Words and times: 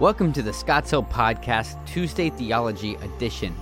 Welcome 0.00 0.32
to 0.32 0.40
the 0.40 0.54
Scotts 0.54 0.92
Hill 0.92 1.02
Podcast 1.02 1.76
Tuesday 1.86 2.30
Theology 2.30 2.94
Edition. 2.94 3.54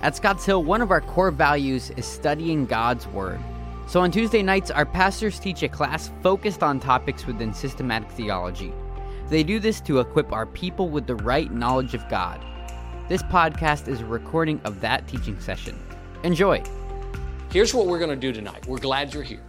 At 0.00 0.16
Scotts 0.16 0.46
Hill, 0.46 0.64
one 0.64 0.80
of 0.80 0.90
our 0.90 1.02
core 1.02 1.30
values 1.30 1.90
is 1.98 2.06
studying 2.06 2.64
God's 2.64 3.06
Word. 3.08 3.38
So 3.86 4.00
on 4.00 4.10
Tuesday 4.10 4.42
nights, 4.42 4.70
our 4.70 4.86
pastors 4.86 5.38
teach 5.38 5.62
a 5.62 5.68
class 5.68 6.10
focused 6.22 6.62
on 6.62 6.80
topics 6.80 7.26
within 7.26 7.52
systematic 7.52 8.10
theology. 8.12 8.72
They 9.28 9.42
do 9.42 9.60
this 9.60 9.82
to 9.82 10.00
equip 10.00 10.32
our 10.32 10.46
people 10.46 10.88
with 10.88 11.06
the 11.06 11.16
right 11.16 11.52
knowledge 11.52 11.92
of 11.92 12.08
God. 12.08 12.42
This 13.10 13.22
podcast 13.22 13.86
is 13.86 14.00
a 14.00 14.06
recording 14.06 14.62
of 14.64 14.80
that 14.80 15.06
teaching 15.06 15.38
session. 15.38 15.78
Enjoy. 16.22 16.62
Here's 17.52 17.74
what 17.74 17.88
we're 17.88 17.98
going 17.98 18.08
to 18.08 18.16
do 18.16 18.32
tonight. 18.32 18.66
We're 18.66 18.78
glad 18.78 19.12
you're 19.12 19.22
here. 19.22 19.44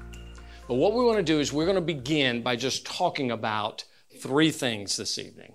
But 0.68 0.76
what 0.76 0.96
we 0.96 1.06
want 1.06 1.16
to 1.16 1.24
do 1.24 1.40
is 1.40 1.54
we're 1.54 1.64
going 1.64 1.76
to 1.76 1.82
begin 1.82 2.42
by 2.44 2.58
just 2.58 2.86
talking 2.86 3.32
about 3.32 3.86
three 4.20 4.52
things 4.52 4.98
this 4.98 5.18
evening. 5.18 5.55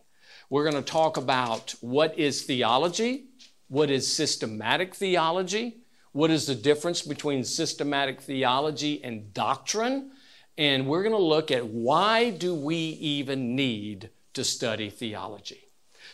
We're 0.51 0.69
going 0.69 0.83
to 0.83 0.91
talk 0.93 1.17
about 1.17 1.77
what 1.81 2.19
is 2.19 2.43
theology, 2.43 3.27
what 3.69 3.89
is 3.89 4.13
systematic 4.13 4.97
theology, 4.97 5.77
what 6.11 6.33
is 6.33 6.47
the 6.47 6.57
difference 6.57 7.03
between 7.03 7.45
systematic 7.45 8.21
theology 8.21 9.03
and 9.05 9.33
doctrine, 9.33 10.11
and 10.59 10.89
we're 10.89 11.05
going 11.05 11.15
to 11.15 11.23
look 11.23 11.53
at 11.53 11.65
why 11.65 12.31
do 12.31 12.53
we 12.53 12.77
even 12.77 13.55
need 13.55 14.11
to 14.35 14.43
study 14.43 14.91
theology. 14.91 15.61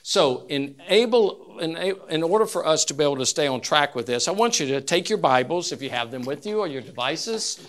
So, 0.02 0.44
in, 0.48 0.76
able, 0.86 1.58
in, 1.58 1.74
in 2.10 2.22
order 2.22 2.44
for 2.44 2.66
us 2.66 2.84
to 2.86 2.94
be 2.94 3.04
able 3.04 3.16
to 3.16 3.26
stay 3.26 3.46
on 3.46 3.62
track 3.62 3.94
with 3.94 4.04
this, 4.04 4.28
I 4.28 4.32
want 4.32 4.60
you 4.60 4.66
to 4.66 4.82
take 4.82 5.08
your 5.08 5.18
Bibles, 5.18 5.72
if 5.72 5.80
you 5.80 5.88
have 5.88 6.10
them 6.10 6.22
with 6.22 6.44
you, 6.44 6.60
or 6.60 6.68
your 6.68 6.82
devices, 6.82 7.66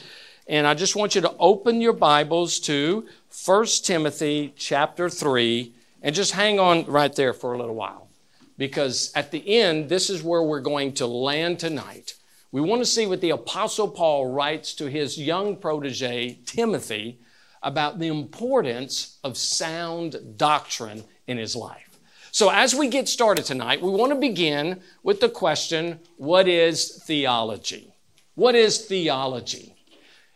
and 0.50 0.68
I 0.68 0.74
just 0.74 0.98
want 0.98 1.16
you 1.16 1.22
to 1.22 1.34
open 1.40 1.80
your 1.80 1.94
Bibles 1.94 2.60
to 2.62 3.08
1 3.46 3.66
Timothy 3.84 4.54
chapter 4.58 5.10
3, 5.10 5.74
and 6.02 6.16
just 6.16 6.32
hang 6.32 6.60
on 6.60 6.86
right 6.86 7.16
there 7.16 7.34
for 7.34 7.54
a 7.54 7.58
little 7.58 7.76
while. 7.76 8.10
Because 8.58 9.12
at 9.16 9.32
the 9.32 9.60
end, 9.60 9.90
this 9.90 10.10
is 10.10 10.24
where 10.24 10.42
we're 10.42 10.62
going 10.62 10.94
to 10.94 11.08
land 11.08 11.60
tonight. 11.60 12.16
We 12.52 12.62
want 12.62 12.82
to 12.82 12.86
see 12.86 13.06
what 13.06 13.22
the 13.22 13.32
Apostle 13.32 13.90
Paul 13.90 14.32
writes 14.32 14.74
to 14.76 14.90
his 14.90 15.18
young 15.18 15.58
protege, 15.58 16.40
Timothy, 16.46 17.20
about 17.62 18.00
the 18.00 18.08
importance 18.08 19.20
of 19.24 19.38
sound 19.38 20.38
doctrine 20.38 21.04
in 21.28 21.38
his 21.38 21.56
life. 21.56 22.00
So, 22.32 22.50
as 22.50 22.76
we 22.76 22.88
get 22.88 23.10
started 23.10 23.46
tonight, 23.46 23.82
we 23.82 23.90
want 23.90 24.12
to 24.12 24.20
begin 24.20 24.82
with 25.04 25.20
the 25.20 25.30
question 25.30 26.00
what 26.18 26.48
is 26.48 27.04
theology? 27.04 27.94
What 28.36 28.56
is 28.56 28.86
theology? 28.86 29.76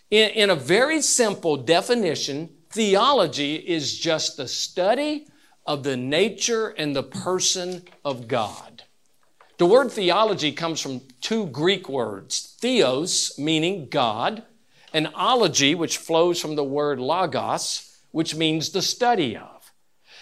In, 0.09 0.31
in 0.31 0.50
a 0.50 0.56
very 0.56 1.02
simple 1.02 1.58
definition, 1.58 2.50
theology 2.72 3.56
is 3.56 3.98
just 3.98 4.38
the 4.38 4.48
study 4.48 5.28
of 5.66 5.84
the 5.84 5.98
nature 5.98 6.70
and 6.70 6.95
the 6.95 7.04
person 7.04 7.84
of 8.04 8.28
God. 8.28 8.84
The 9.58 9.66
word 9.66 9.92
theology 9.92 10.52
comes 10.52 10.81
from 10.81 11.02
two 11.22 11.45
Greek 11.48 11.88
words 11.88 12.56
theos, 12.59 13.38
meaning 13.38 13.90
God, 13.90 14.44
and 14.94 15.09
ology, 15.14 15.76
which 15.76 15.98
flows 15.98 16.42
from 16.42 16.56
the 16.56 16.64
word 16.64 17.00
logos, 17.00 18.00
which 18.12 18.36
means 18.36 18.70
the 18.72 18.81
study 18.81 19.38
of. 19.38 19.72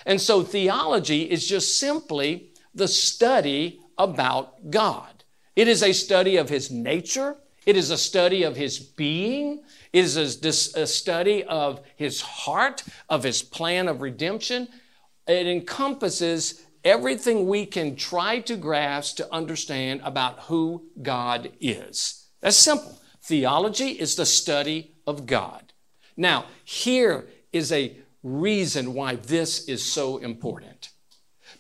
And 0.06 0.20
so 0.20 0.44
theology 0.44 1.24
is 1.24 1.48
just 1.48 1.78
simply 1.78 2.52
the 2.74 2.88
study 2.88 3.80
about 3.98 4.72
God. 4.72 5.24
It 5.56 5.68
is 5.68 5.84
a 5.84 5.94
study 5.94 6.38
of 6.38 6.50
His 6.50 6.72
nature, 6.72 7.36
it 7.66 7.76
is 7.76 7.92
a 7.92 7.98
study 7.98 8.44
of 8.44 8.56
His 8.56 8.80
being, 8.80 9.64
it 9.92 10.04
is 10.04 10.18
a, 10.18 10.82
a 10.82 10.88
study 10.88 11.44
of 11.44 11.82
His 11.96 12.22
heart, 12.22 12.84
of 13.10 13.24
His 13.24 13.42
plan 13.42 13.88
of 13.88 14.02
redemption. 14.02 14.68
It 15.30 15.46
encompasses 15.46 16.64
everything 16.84 17.48
we 17.48 17.68
can 17.68 17.96
try 17.96 18.40
to 18.40 18.56
grasp 18.56 19.18
to 19.18 19.32
understand 19.32 20.02
about 20.04 20.40
who 20.40 20.88
God 21.04 21.52
is. 21.62 22.26
That's 22.42 22.58
simple. 22.58 23.00
Theology 23.22 23.90
is 23.90 24.16
the 24.16 24.26
study 24.26 24.96
of 25.06 25.28
God. 25.28 25.72
Now, 26.18 26.46
here 26.64 27.28
is 27.54 27.72
a 27.72 27.96
reason 28.24 28.96
why 28.96 29.18
this 29.18 29.68
is 29.70 29.86
so 29.86 30.18
important. 30.18 30.90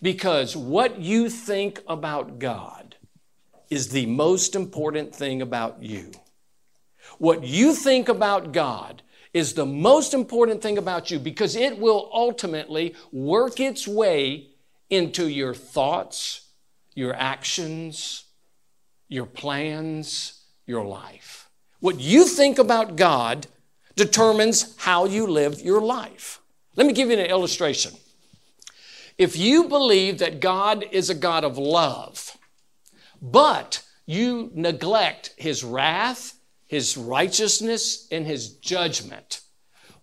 Because 0.01 0.57
what 0.57 0.99
you 0.99 1.29
think 1.29 1.83
about 1.87 2.39
God 2.39 2.95
is 3.69 3.89
the 3.89 4.07
most 4.07 4.55
important 4.55 5.13
thing 5.13 5.43
about 5.43 5.83
you. 5.83 6.11
What 7.19 7.43
you 7.43 7.75
think 7.75 8.09
about 8.09 8.51
God 8.51 9.03
is 9.33 9.53
the 9.53 9.65
most 9.65 10.13
important 10.13 10.61
thing 10.61 10.77
about 10.77 11.11
you 11.11 11.19
because 11.19 11.55
it 11.55 11.77
will 11.77 12.09
ultimately 12.13 12.95
work 13.11 13.59
its 13.59 13.87
way 13.87 14.47
into 14.89 15.27
your 15.27 15.53
thoughts, 15.53 16.47
your 16.95 17.13
actions, 17.13 18.25
your 19.07 19.25
plans, 19.25 20.41
your 20.65 20.83
life. 20.83 21.49
What 21.79 21.99
you 21.99 22.25
think 22.25 22.57
about 22.57 22.95
God 22.95 23.47
determines 23.95 24.75
how 24.77 25.05
you 25.05 25.27
live 25.27 25.61
your 25.61 25.81
life. 25.81 26.39
Let 26.75 26.87
me 26.87 26.93
give 26.93 27.09
you 27.09 27.17
an 27.17 27.25
illustration. 27.25 27.93
If 29.17 29.35
you 29.35 29.65
believe 29.65 30.19
that 30.19 30.39
God 30.39 30.85
is 30.91 31.09
a 31.09 31.15
God 31.15 31.43
of 31.43 31.57
love, 31.57 32.37
but 33.21 33.83
you 34.05 34.49
neglect 34.53 35.33
his 35.37 35.63
wrath, 35.63 36.38
his 36.69 36.95
righteousness, 36.95 38.07
and 38.11 38.27
his 38.27 38.53
judgment, 38.53 39.41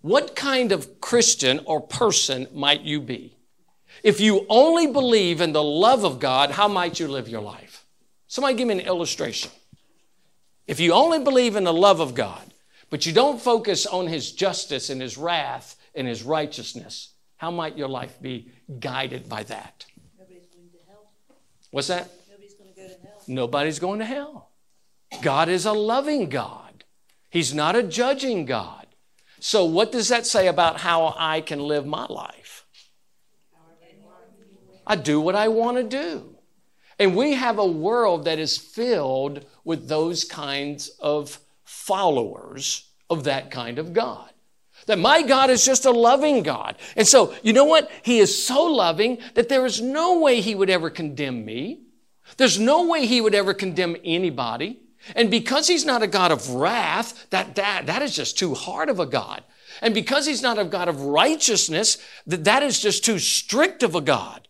what 0.01 0.35
kind 0.35 0.73
of 0.73 1.01
Christian 1.01 1.61
or 1.65 1.81
person 1.81 2.49
might 2.53 2.81
you 2.81 3.01
be? 3.01 3.37
If 4.03 4.21
you 4.21 4.45
only 4.49 4.89
believe 4.89 5.41
in 5.41 5.53
the 5.53 5.63
love 5.63 6.05
of 6.05 6.19
God, 6.19 6.51
how 6.51 6.67
might 6.67 6.99
you 6.99 7.07
live 7.07 7.29
your 7.29 7.41
life? 7.41 7.87
Somebody 8.27 8.57
give 8.57 8.67
me 8.67 8.75
an 8.75 8.81
illustration. 8.81 9.53
If 10.67 10.81
you 10.81 10.93
only 10.93 11.21
believe 11.21 11.55
in 11.55 11.63
the 11.63 11.73
love 11.73 12.01
of 12.01 12.17
God, 12.17 12.53
but 12.91 13.07
you 13.07 13.13
don't 13.13 13.41
focus 13.41 13.87
on 13.87 14.09
his 14.09 14.33
justice 14.33 14.91
and 14.91 15.01
his 15.01 15.17
wrath 15.17 15.77
and 15.95 16.09
his 16.09 16.25
righteousness, 16.25 17.13
how 17.37 17.53
might 17.53 17.79
your 17.79 17.89
life 17.89 18.21
be 18.21 18.51
guided 18.81 19.29
by 19.29 19.45
that? 19.45 19.87
Nobody's 20.19 20.47
going 20.47 20.69
to 20.71 20.79
hell. 20.91 21.13
What's 21.71 21.87
that? 21.87 22.11
Nobody's 22.29 22.55
going 22.55 22.75
to 22.75 22.81
go 22.81 22.89
to 22.89 23.07
hell. 23.07 23.23
Nobody's 23.29 23.79
going 23.79 23.99
to 24.01 24.05
hell. 24.05 24.51
God 25.23 25.49
is 25.49 25.67
a 25.67 25.73
loving 25.73 26.29
God. 26.29 26.85
He's 27.31 27.55
not 27.55 27.77
a 27.77 27.83
judging 27.83 28.45
God. 28.45 28.87
So, 29.41 29.65
what 29.65 29.93
does 29.93 30.09
that 30.09 30.27
say 30.27 30.49
about 30.49 30.81
how 30.81 31.15
I 31.17 31.41
can 31.41 31.61
live 31.61 31.87
my 31.87 32.07
life? 32.07 32.67
I 34.87 34.97
do 34.97 35.21
what 35.21 35.35
I 35.35 35.49
want 35.49 35.77
to 35.77 35.83
do. 35.83 36.37
And 36.99 37.15
we 37.15 37.35
have 37.35 37.59
a 37.59 37.67
world 37.67 38.25
that 38.25 38.39
is 38.39 38.57
filled 38.57 39.45
with 39.65 39.89
those 39.89 40.25
kinds 40.25 40.89
of 41.01 41.41
followers 41.65 42.89
of 43.11 43.25
that 43.25 43.51
kind 43.51 43.79
of 43.79 43.93
God. 43.93 44.31
That 44.87 44.99
my 44.99 45.23
God 45.23 45.51
is 45.51 45.65
just 45.65 45.85
a 45.85 45.91
loving 45.91 46.43
God. 46.43 46.77
And 46.97 47.07
so, 47.07 47.35
you 47.43 47.53
know 47.53 47.65
what? 47.65 47.91
He 48.03 48.19
is 48.19 48.47
so 48.47 48.65
loving 48.65 49.19
that 49.35 49.49
there 49.49 49.67
is 49.67 49.81
no 49.81 50.21
way 50.21 50.41
He 50.41 50.55
would 50.55 50.71
ever 50.71 50.91
condemn 50.91 51.45
me. 51.45 51.83
There's 52.37 52.59
no 52.59 52.87
way 52.87 53.07
He 53.07 53.21
would 53.21 53.35
ever 53.35 53.53
condemn 53.53 53.97
anybody. 54.05 54.81
And 55.15 55.31
because 55.31 55.69
he's 55.69 55.85
not 55.85 56.03
a 56.03 56.07
God 56.07 56.33
of 56.33 56.51
wrath, 56.51 57.29
that, 57.31 57.55
that, 57.55 57.87
that 57.87 58.03
is 58.03 58.15
just 58.15 58.39
too 58.39 58.55
hard 58.55 58.89
of 58.89 58.99
a 58.99 59.07
God. 59.07 59.45
And 59.81 59.95
because 59.95 60.27
he's 60.27 60.43
not 60.43 60.59
a 60.59 60.65
God 60.65 60.89
of 60.89 61.03
righteousness, 61.03 61.99
that, 62.27 62.45
that 62.45 62.63
is 62.63 62.81
just 62.81 63.05
too 63.05 63.19
strict 63.19 63.83
of 63.83 63.95
a 63.95 64.01
God. 64.01 64.49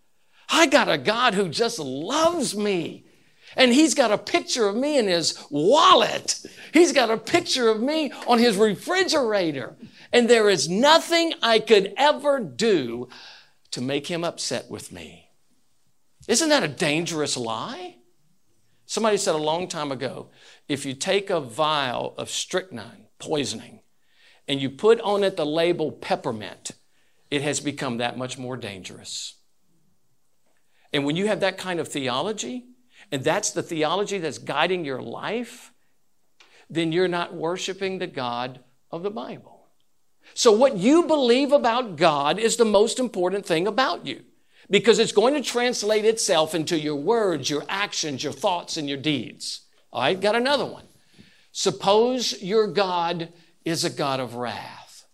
I 0.49 0.67
got 0.67 0.89
a 0.89 0.99
God 0.99 1.35
who 1.35 1.49
just 1.49 1.79
loves 1.79 2.57
me. 2.57 3.05
And 3.57 3.73
he's 3.73 3.95
got 3.95 4.13
a 4.13 4.19
picture 4.19 4.69
of 4.69 4.77
me 4.77 4.99
in 4.99 5.07
his 5.07 5.43
wallet. 5.51 6.45
He's 6.73 6.93
got 6.93 7.11
a 7.11 7.17
picture 7.17 7.69
of 7.69 7.81
me 7.81 8.13
on 8.27 8.39
his 8.39 8.57
refrigerator. 8.57 9.77
And 10.13 10.29
there 10.29 10.49
is 10.49 10.69
nothing 10.69 11.33
I 11.43 11.59
could 11.59 11.95
ever 11.97 12.39
do 12.39 13.09
to 13.71 13.81
make 13.81 14.07
him 14.07 14.25
upset 14.25 14.71
with 14.71 14.93
me. 14.93 15.31
Isn't 16.29 16.49
that 16.51 16.63
a 16.63 16.69
dangerous 16.69 17.37
lie? 17.37 17.97
Somebody 18.87 19.17
said 19.17 19.35
a 19.35 19.39
long 19.39 19.67
time 19.67 19.91
ago 19.91 20.31
if 20.69 20.87
you 20.87 20.95
take 20.95 21.29
a 21.29 21.41
vial 21.41 22.15
of 22.17 22.31
strychnine 22.31 23.07
poisoning 23.19 23.81
and 24.47 24.61
you 24.61 24.71
put 24.71 25.01
on 25.01 25.25
it 25.25 25.37
the 25.37 25.45
label 25.45 25.91
peppermint, 25.91 26.71
it 27.31 27.43
has 27.43 27.59
become 27.59 27.99
that 27.99 28.17
much 28.17 28.39
more 28.39 28.57
dangerous. 28.57 29.35
And 30.93 31.05
when 31.05 31.17
you 31.17 31.27
have 31.27 31.41
that 31.41 31.59
kind 31.59 31.81
of 31.81 31.89
theology, 31.89 32.67
and 33.11 33.25
that's 33.25 33.51
the 33.51 33.63
theology 33.63 34.19
that's 34.19 34.39
guiding 34.39 34.85
your 34.85 35.03
life, 35.03 35.73
then 36.71 36.93
you're 36.93 37.09
not 37.09 37.35
worshiping 37.35 37.99
the 37.99 38.07
God 38.07 38.61
of 38.91 39.03
the 39.03 39.11
Bible. 39.11 39.67
So, 40.35 40.53
what 40.53 40.77
you 40.77 41.05
believe 41.05 41.53
about 41.53 41.97
God 41.97 42.39
is 42.39 42.57
the 42.57 42.65
most 42.65 42.99
important 42.99 43.47
thing 43.47 43.67
about 43.67 44.07
you 44.07 44.25
because 44.69 44.99
it's 44.99 45.13
going 45.13 45.35
to 45.35 45.43
translate 45.43 46.05
itself 46.05 46.55
into 46.55 46.79
your 46.79 46.97
words, 46.97 47.49
your 47.49 47.65
actions, 47.69 48.23
your 48.23 48.33
thoughts, 48.33 48.77
and 48.77 48.89
your 48.89 48.99
deeds. 48.99 49.63
All 49.93 50.03
right, 50.03 50.21
got 50.21 50.35
another 50.35 50.67
one. 50.67 50.85
Suppose 51.53 52.43
your 52.43 52.67
God 52.67 53.33
is 53.65 53.85
a 53.85 53.91
God 53.91 54.21
of 54.21 54.35
wrath, 54.35 55.07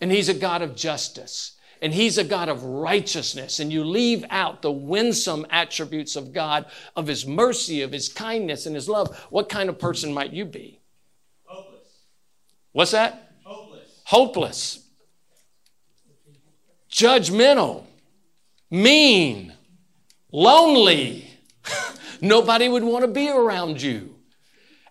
and 0.00 0.12
He's 0.12 0.28
a 0.28 0.34
God 0.34 0.60
of 0.60 0.76
justice, 0.76 1.52
and 1.80 1.94
He's 1.94 2.18
a 2.18 2.24
God 2.24 2.48
of 2.48 2.62
righteousness, 2.64 3.60
and 3.60 3.72
you 3.72 3.82
leave 3.82 4.24
out 4.28 4.60
the 4.60 4.70
winsome 4.70 5.46
attributes 5.50 6.14
of 6.14 6.32
God, 6.32 6.66
of 6.96 7.06
His 7.06 7.26
mercy, 7.26 7.82
of 7.82 7.92
His 7.92 8.08
kindness, 8.08 8.66
and 8.66 8.74
His 8.74 8.88
love, 8.88 9.16
what 9.30 9.48
kind 9.48 9.68
of 9.68 9.78
person 9.78 10.12
might 10.12 10.32
you 10.32 10.44
be? 10.44 10.80
Hopeless. 11.44 11.88
What's 12.72 12.90
that? 12.90 13.32
Hopeless. 13.44 14.02
Hopeless, 14.04 14.86
judgmental, 16.90 17.85
mean, 18.70 19.52
lonely. 20.32 21.28
Nobody 22.20 22.68
would 22.68 22.84
want 22.84 23.04
to 23.04 23.10
be 23.10 23.28
around 23.28 23.80
you. 23.80 24.16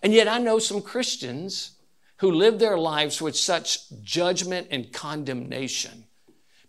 And 0.02 0.14
yet, 0.14 0.28
I 0.28 0.38
know 0.38 0.60
some 0.60 0.82
Christians 0.82 1.72
who 2.18 2.32
live 2.32 2.60
their 2.60 2.78
lives 2.78 3.22
with 3.22 3.36
such 3.36 3.90
judgment 4.04 4.68
and 4.72 4.94
condemnation. 4.94 6.06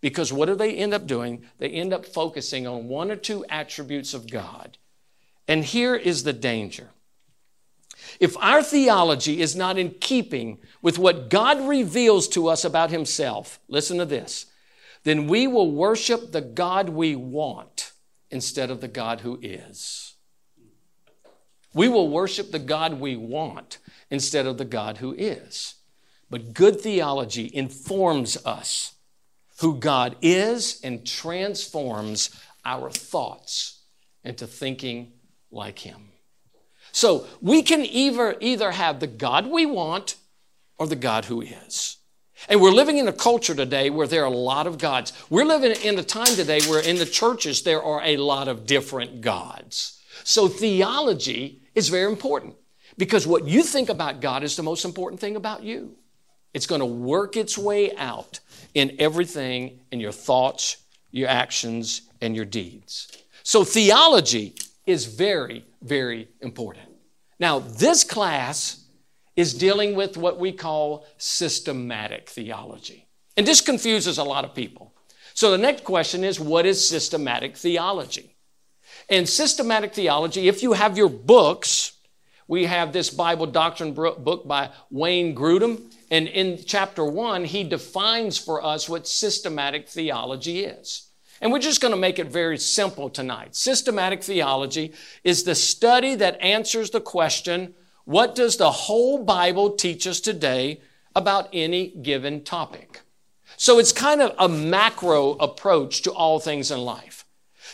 Because 0.01 0.33
what 0.33 0.47
do 0.47 0.55
they 0.55 0.75
end 0.75 0.95
up 0.95 1.07
doing? 1.07 1.45
They 1.59 1.69
end 1.69 1.93
up 1.93 2.07
focusing 2.07 2.67
on 2.67 2.89
one 2.89 3.11
or 3.11 3.17
two 3.17 3.45
attributes 3.49 4.15
of 4.15 4.31
God. 4.31 4.79
And 5.49 5.65
here 5.65 5.95
is 5.95 6.25
the 6.25 6.33
danger. 6.33 6.91
If 8.21 8.37
our 8.39 8.63
theology 8.63 9.41
is 9.41 9.57
not 9.57 9.79
in 9.79 9.91
keeping 10.01 10.59
with 10.83 10.99
what 10.99 11.31
God 11.31 11.67
reveals 11.67 12.29
to 12.29 12.49
us 12.49 12.65
about 12.65 12.91
Himself, 12.91 13.59
listen 13.69 13.99
to 13.99 14.05
this, 14.05 14.47
then 15.07 15.29
we 15.29 15.47
will 15.47 15.71
worship 15.71 16.33
the 16.33 16.41
God 16.41 16.89
we 16.89 17.15
want 17.15 17.93
instead 18.29 18.73
of 18.73 18.81
the 18.81 18.89
God 18.89 19.21
who 19.21 19.39
is. 19.41 20.15
We 21.73 21.87
will 21.87 22.09
worship 22.09 22.51
the 22.51 22.59
God 22.59 22.95
we 22.99 23.15
want 23.15 23.79
instead 24.11 24.47
of 24.47 24.59
the 24.59 24.65
God 24.65 24.97
who 24.97 25.15
is. 25.17 25.77
But 26.29 26.55
good 26.55 26.81
theology 26.81 27.49
informs 27.55 28.37
us 28.45 28.95
who 29.61 29.79
God 29.79 30.17
is 30.23 30.81
and 30.83 31.07
transforms 31.07 32.31
our 32.65 32.91
thoughts 32.91 33.85
into 34.25 34.45
thinking 34.45 35.13
like 35.53 35.79
Him. 35.79 36.09
So 36.91 37.29
we 37.41 37.63
can 37.63 37.85
either, 37.85 38.35
either 38.41 38.73
have 38.73 38.99
the 38.99 39.07
God 39.07 39.47
we 39.47 39.67
want 39.67 40.17
or 40.79 40.89
the 40.89 40.97
God 40.97 41.27
who 41.27 41.43
is. 41.43 41.99
And 42.49 42.61
we're 42.61 42.73
living 42.73 42.99
in 42.99 43.09
a 43.09 43.13
culture 43.13 43.55
today 43.55 43.91
where 43.91 44.07
there 44.07 44.23
are 44.23 44.33
a 44.33 44.37
lot 44.37 44.67
of 44.67 44.79
gods. 44.79 45.13
We're 45.31 45.45
living 45.45 45.73
in 45.83 45.99
a 45.99 46.03
time 46.03 46.27
today 46.27 46.61
where 46.69 46.81
in 46.81 46.97
the 46.97 47.07
churches 47.07 47.63
there 47.63 47.83
are 47.83 48.03
a 48.05 48.17
lot 48.17 48.49
of 48.49 48.67
different 48.67 49.21
gods. 49.21 50.01
So 50.23 50.49
theology 50.49 51.63
is 51.75 51.89
very 51.89 52.11
important 52.11 52.55
because 52.99 53.27
what 53.27 53.47
you 53.47 53.63
think 53.63 53.89
about 53.89 54.21
God 54.21 54.43
is 54.43 54.57
the 54.57 54.63
most 54.63 54.85
important 54.85 55.21
thing 55.21 55.37
about 55.37 55.63
you. 55.63 55.97
It's 56.55 56.67
going 56.67 56.81
to 56.81 56.87
work 56.87 57.37
its 57.37 57.59
way 57.59 57.95
out 57.97 58.41
in 58.75 58.97
everything 58.99 59.81
in 59.91 60.01
your 60.01 60.13
thoughts, 60.13 60.79
your 61.11 61.29
actions, 61.29 62.03
and 62.21 62.35
your 62.35 62.45
deeds. 62.45 63.13
So 63.43 63.63
theology 63.65 64.55
is 64.87 65.07
very, 65.07 65.65
very 65.83 66.29
important. 66.41 66.89
Now, 67.39 67.59
this 67.59 68.05
class 68.05 68.86
is 69.37 69.55
dealing 69.55 69.95
with 69.95 70.17
what 70.17 70.39
we 70.39 70.51
call 70.51 71.07
systematic 71.19 72.29
theology. 72.29 73.07
And 73.37 73.47
this 73.47 73.61
confuses 73.61 74.19
a 74.19 74.25
lot 74.25 74.45
of 74.45 74.55
people. 74.55 74.95
So 75.35 75.51
the 75.51 75.59
next 75.59 75.85
question 75.85 76.25
is 76.25 76.41
what 76.41 76.65
is 76.65 76.89
systematic 76.89 77.57
theology? 77.57 78.35
And 79.11 79.29
systematic 79.29 79.93
theology, 79.93 80.49
if 80.49 80.63
you 80.63 80.73
have 80.73 80.97
your 80.97 81.11
books, 81.11 81.93
we 82.49 82.65
have 82.65 82.93
this 82.93 83.11
Bible 83.11 83.47
doctrine 83.47 83.93
book 83.93 84.47
by 84.49 84.71
Wayne 84.91 85.35
Grudem. 85.35 85.93
And 86.11 86.29
in 86.29 86.59
chapter 86.65 87.05
one, 87.05 87.45
he 87.45 87.65
defines 87.65 88.39
for 88.39 88.65
us 88.65 88.89
what 88.89 89.07
systematic 89.07 89.89
theology 89.89 90.65
is. 90.65 91.11
And 91.41 91.53
we're 91.53 91.59
just 91.59 91.83
going 91.83 91.93
to 91.93 92.01
make 92.01 92.19
it 92.19 92.29
very 92.29 92.57
simple 92.57 93.11
tonight. 93.11 93.55
Systematic 93.55 94.23
theology 94.23 94.95
is 95.23 95.43
the 95.43 95.55
study 95.55 96.15
that 96.15 96.41
answers 96.41 96.91
the 96.91 97.01
question 97.01 97.75
what 98.07 98.37
does 98.37 98.57
the 98.57 98.71
whole 98.71 99.23
Bible 99.25 99.73
teach 99.73 100.07
us 100.07 100.21
today 100.21 100.81
about 101.15 101.49
any 101.53 101.89
given 101.89 102.45
topic? 102.45 103.01
So 103.57 103.81
it's 103.81 103.93
kind 103.93 104.23
of 104.23 104.33
a 104.39 104.49
macro 104.49 105.33
approach 105.33 106.03
to 106.03 106.13
all 106.13 106.39
things 106.39 106.71
in 106.71 106.81
life. 106.81 107.25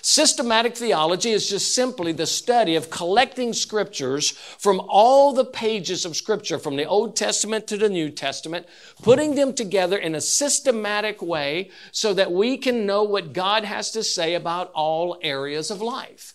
Systematic 0.00 0.74
theology 0.74 1.30
is 1.30 1.50
just 1.50 1.74
simply 1.74 2.12
the 2.12 2.26
study 2.26 2.76
of 2.76 2.88
collecting 2.88 3.52
scriptures 3.52 4.30
from 4.30 4.80
all 4.88 5.34
the 5.34 5.44
pages 5.44 6.06
of 6.06 6.16
scripture, 6.16 6.58
from 6.58 6.76
the 6.76 6.86
Old 6.86 7.14
Testament 7.14 7.66
to 7.66 7.76
the 7.76 7.90
New 7.90 8.08
Testament, 8.08 8.66
putting 9.02 9.34
them 9.34 9.52
together 9.52 9.98
in 9.98 10.14
a 10.14 10.20
systematic 10.20 11.20
way 11.20 11.70
so 11.92 12.14
that 12.14 12.32
we 12.32 12.56
can 12.56 12.86
know 12.86 13.02
what 13.02 13.34
God 13.34 13.64
has 13.64 13.90
to 13.92 14.02
say 14.02 14.34
about 14.34 14.72
all 14.72 15.18
areas 15.22 15.70
of 15.70 15.82
life. 15.82 16.34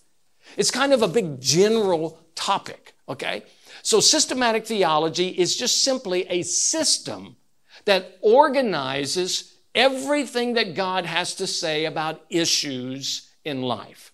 It's 0.56 0.72
kind 0.72 0.94
of 0.94 1.02
a 1.02 1.08
big 1.08 1.42
general 1.42 2.20
topic, 2.36 2.94
okay? 3.10 3.44
So 3.88 4.02
systematic 4.02 4.68
theology 4.68 5.30
is 5.30 5.56
just 5.56 5.82
simply 5.82 6.28
a 6.28 6.42
system 6.42 7.38
that 7.86 8.18
organizes 8.20 9.56
everything 9.74 10.56
that 10.56 10.76
God 10.76 11.06
has 11.06 11.36
to 11.36 11.48
say 11.48 11.86
about 11.86 12.22
issues 12.30 13.32
in 13.46 13.62
life. 13.62 14.12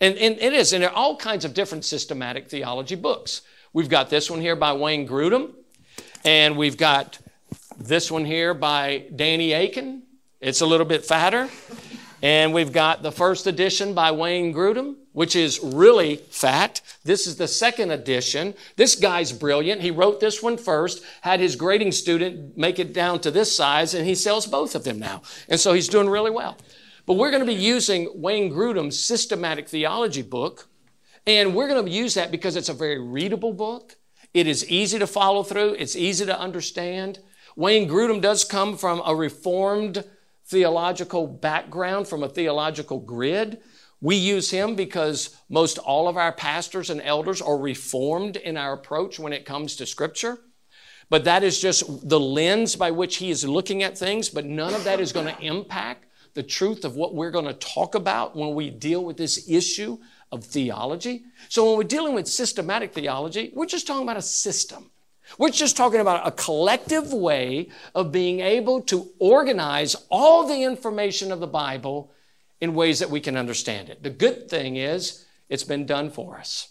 And, 0.00 0.16
and 0.18 0.38
it 0.38 0.52
is, 0.52 0.72
and 0.72 0.84
there 0.84 0.90
are 0.90 0.94
all 0.94 1.16
kinds 1.16 1.44
of 1.44 1.52
different 1.52 1.84
systematic 1.84 2.48
theology 2.48 2.94
books. 2.94 3.42
We've 3.72 3.88
got 3.88 4.08
this 4.08 4.30
one 4.30 4.40
here 4.40 4.54
by 4.54 4.72
Wayne 4.74 5.08
Grudem, 5.08 5.50
and 6.24 6.56
we've 6.56 6.76
got 6.76 7.18
this 7.76 8.12
one 8.12 8.24
here 8.24 8.54
by 8.54 9.06
Danny 9.16 9.52
Akin. 9.52 10.04
It's 10.40 10.60
a 10.60 10.66
little 10.66 10.86
bit 10.86 11.04
fatter. 11.04 11.48
And 12.22 12.52
we've 12.54 12.72
got 12.72 13.02
the 13.02 13.10
first 13.12 13.48
edition 13.48 13.94
by 13.94 14.12
Wayne 14.12 14.54
Grudem, 14.54 14.94
which 15.18 15.34
is 15.34 15.58
really 15.64 16.14
fat. 16.30 16.80
This 17.02 17.26
is 17.26 17.34
the 17.34 17.48
second 17.48 17.90
edition. 17.90 18.54
This 18.76 18.94
guy's 18.94 19.32
brilliant. 19.32 19.80
He 19.80 19.90
wrote 19.90 20.20
this 20.20 20.44
one 20.44 20.56
first, 20.56 21.02
had 21.22 21.40
his 21.40 21.56
grading 21.56 21.90
student 21.90 22.56
make 22.56 22.78
it 22.78 22.92
down 22.92 23.18
to 23.22 23.32
this 23.32 23.52
size, 23.52 23.94
and 23.94 24.06
he 24.06 24.14
sells 24.14 24.46
both 24.46 24.76
of 24.76 24.84
them 24.84 25.00
now. 25.00 25.22
And 25.48 25.58
so 25.58 25.72
he's 25.72 25.88
doing 25.88 26.08
really 26.08 26.30
well. 26.30 26.56
But 27.04 27.14
we're 27.14 27.32
going 27.32 27.44
to 27.44 27.52
be 27.52 27.60
using 27.60 28.08
Wayne 28.14 28.48
Grudem's 28.52 28.96
systematic 28.96 29.68
theology 29.68 30.22
book, 30.22 30.68
and 31.26 31.52
we're 31.52 31.66
going 31.66 31.84
to 31.84 31.90
use 31.90 32.14
that 32.14 32.30
because 32.30 32.54
it's 32.54 32.68
a 32.68 32.72
very 32.72 33.00
readable 33.00 33.52
book. 33.52 33.96
It 34.32 34.46
is 34.46 34.70
easy 34.70 35.00
to 35.00 35.06
follow 35.08 35.42
through, 35.42 35.74
it's 35.80 35.96
easy 35.96 36.26
to 36.26 36.38
understand. 36.38 37.18
Wayne 37.56 37.88
Grudem 37.88 38.20
does 38.20 38.44
come 38.44 38.76
from 38.76 39.02
a 39.04 39.16
reformed 39.16 40.04
theological 40.46 41.26
background, 41.26 42.06
from 42.06 42.22
a 42.22 42.28
theological 42.28 43.00
grid. 43.00 43.60
We 44.00 44.16
use 44.16 44.50
him 44.50 44.76
because 44.76 45.36
most 45.48 45.78
all 45.78 46.08
of 46.08 46.16
our 46.16 46.32
pastors 46.32 46.90
and 46.90 47.02
elders 47.02 47.42
are 47.42 47.58
reformed 47.58 48.36
in 48.36 48.56
our 48.56 48.72
approach 48.72 49.18
when 49.18 49.32
it 49.32 49.44
comes 49.44 49.76
to 49.76 49.86
Scripture. 49.86 50.38
But 51.10 51.24
that 51.24 51.42
is 51.42 51.60
just 51.60 52.08
the 52.08 52.20
lens 52.20 52.76
by 52.76 52.90
which 52.90 53.16
he 53.16 53.30
is 53.30 53.44
looking 53.44 53.82
at 53.82 53.98
things, 53.98 54.28
but 54.28 54.44
none 54.44 54.74
of 54.74 54.84
that 54.84 55.00
is 55.00 55.12
going 55.12 55.34
to 55.34 55.40
impact 55.42 56.04
the 56.34 56.42
truth 56.42 56.84
of 56.84 56.94
what 56.94 57.14
we're 57.14 57.30
going 57.30 57.46
to 57.46 57.54
talk 57.54 57.94
about 57.94 58.36
when 58.36 58.54
we 58.54 58.70
deal 58.70 59.04
with 59.04 59.16
this 59.16 59.48
issue 59.48 59.98
of 60.30 60.44
theology. 60.44 61.24
So 61.48 61.66
when 61.66 61.78
we're 61.78 61.84
dealing 61.84 62.14
with 62.14 62.28
systematic 62.28 62.92
theology, 62.92 63.50
we're 63.54 63.66
just 63.66 63.86
talking 63.86 64.02
about 64.02 64.18
a 64.18 64.22
system. 64.22 64.90
We're 65.38 65.50
just 65.50 65.76
talking 65.76 66.00
about 66.00 66.26
a 66.26 66.30
collective 66.30 67.12
way 67.12 67.68
of 67.94 68.12
being 68.12 68.40
able 68.40 68.82
to 68.82 69.08
organize 69.18 69.96
all 70.10 70.46
the 70.46 70.62
information 70.62 71.32
of 71.32 71.40
the 71.40 71.46
Bible 71.46 72.12
in 72.60 72.74
ways 72.74 72.98
that 72.98 73.10
we 73.10 73.20
can 73.20 73.36
understand 73.36 73.88
it. 73.88 74.02
The 74.02 74.10
good 74.10 74.48
thing 74.48 74.76
is 74.76 75.26
it's 75.48 75.64
been 75.64 75.86
done 75.86 76.10
for 76.10 76.38
us. 76.38 76.68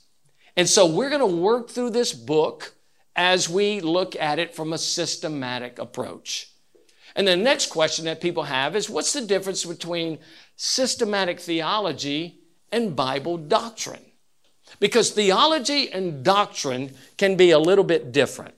And 0.56 0.68
so 0.68 0.86
we're 0.86 1.10
going 1.10 1.22
to 1.22 1.38
work 1.42 1.70
through 1.70 1.92
this 1.92 2.14
book 2.14 2.74
as 3.16 3.50
we 3.50 3.80
look 3.80 4.16
at 4.16 4.40
it 4.40 4.56
from 4.56 4.74
a 4.74 4.78
systematic 4.78 5.80
approach. 5.80 6.52
And 7.16 7.28
the 7.28 7.36
next 7.36 7.72
question 7.72 8.06
that 8.06 8.22
people 8.22 8.44
have 8.44 8.76
is 8.76 8.90
what's 8.90 9.14
the 9.14 9.22
difference 9.22 9.66
between 9.66 10.20
systematic 10.56 11.40
theology 11.40 12.40
and 12.72 12.96
Bible 12.96 13.38
doctrine? 13.38 14.04
Because 14.80 15.12
theology 15.12 15.92
and 15.92 16.24
doctrine 16.24 16.94
can 17.18 17.36
be 17.36 17.52
a 17.52 17.60
little 17.60 17.84
bit 17.84 18.12
different. 18.12 18.54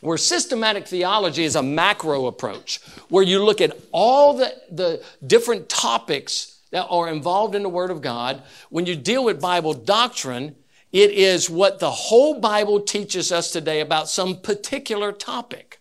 Where 0.00 0.18
systematic 0.18 0.86
theology 0.86 1.44
is 1.44 1.54
a 1.54 1.62
macro 1.62 2.26
approach, 2.26 2.80
where 3.08 3.22
you 3.22 3.42
look 3.42 3.60
at 3.60 3.76
all 3.92 4.34
the, 4.34 4.54
the 4.70 5.04
different 5.24 5.68
topics 5.68 6.53
that 6.74 6.88
are 6.90 7.08
involved 7.08 7.54
in 7.54 7.62
the 7.62 7.68
Word 7.68 7.92
of 7.92 8.02
God. 8.02 8.42
When 8.68 8.84
you 8.84 8.96
deal 8.96 9.24
with 9.24 9.40
Bible 9.40 9.74
doctrine, 9.74 10.56
it 10.90 11.12
is 11.12 11.48
what 11.48 11.78
the 11.78 11.92
whole 11.92 12.40
Bible 12.40 12.80
teaches 12.80 13.30
us 13.30 13.52
today 13.52 13.80
about 13.80 14.08
some 14.08 14.40
particular 14.40 15.12
topic. 15.12 15.80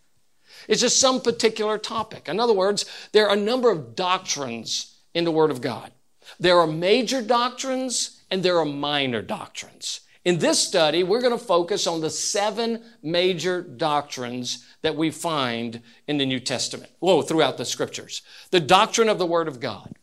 It's 0.68 0.82
just 0.82 1.00
some 1.00 1.20
particular 1.20 1.80
topic. 1.80 2.30
In 2.30 2.40
other 2.40 2.54
words, 2.54 2.86
there 3.12 3.28
are 3.28 3.36
a 3.36 3.40
number 3.40 3.72
of 3.72 3.96
doctrines 3.96 5.00
in 5.16 5.24
the 5.24 5.32
Word 5.32 5.50
of 5.50 5.62
God. 5.62 5.92
There 6.40 6.60
are 6.60 6.68
major 6.68 7.24
doctrines 7.24 8.22
and 8.30 8.44
there 8.44 8.60
are 8.60 8.66
minor 8.66 9.24
doctrines. 9.24 10.02
In 10.26 10.38
this 10.38 10.60
study, 10.60 11.02
we're 11.02 11.22
going 11.22 11.38
to 11.38 11.44
focus 11.44 11.88
on 11.88 12.02
the 12.02 12.12
seven 12.12 12.84
major 13.02 13.64
doctrines 13.64 14.64
that 14.84 14.96
we 14.96 15.10
find 15.10 15.82
in 16.08 16.20
the 16.20 16.26
New 16.28 16.40
Testament, 16.40 16.92
well, 17.02 17.24
throughout 17.24 17.58
the 17.58 17.66
scriptures. 17.66 18.22
The 18.52 18.60
doctrine 18.60 19.10
of 19.10 19.18
the 19.18 19.26
Word 19.26 19.48
of 19.48 19.60
God. 19.60 19.96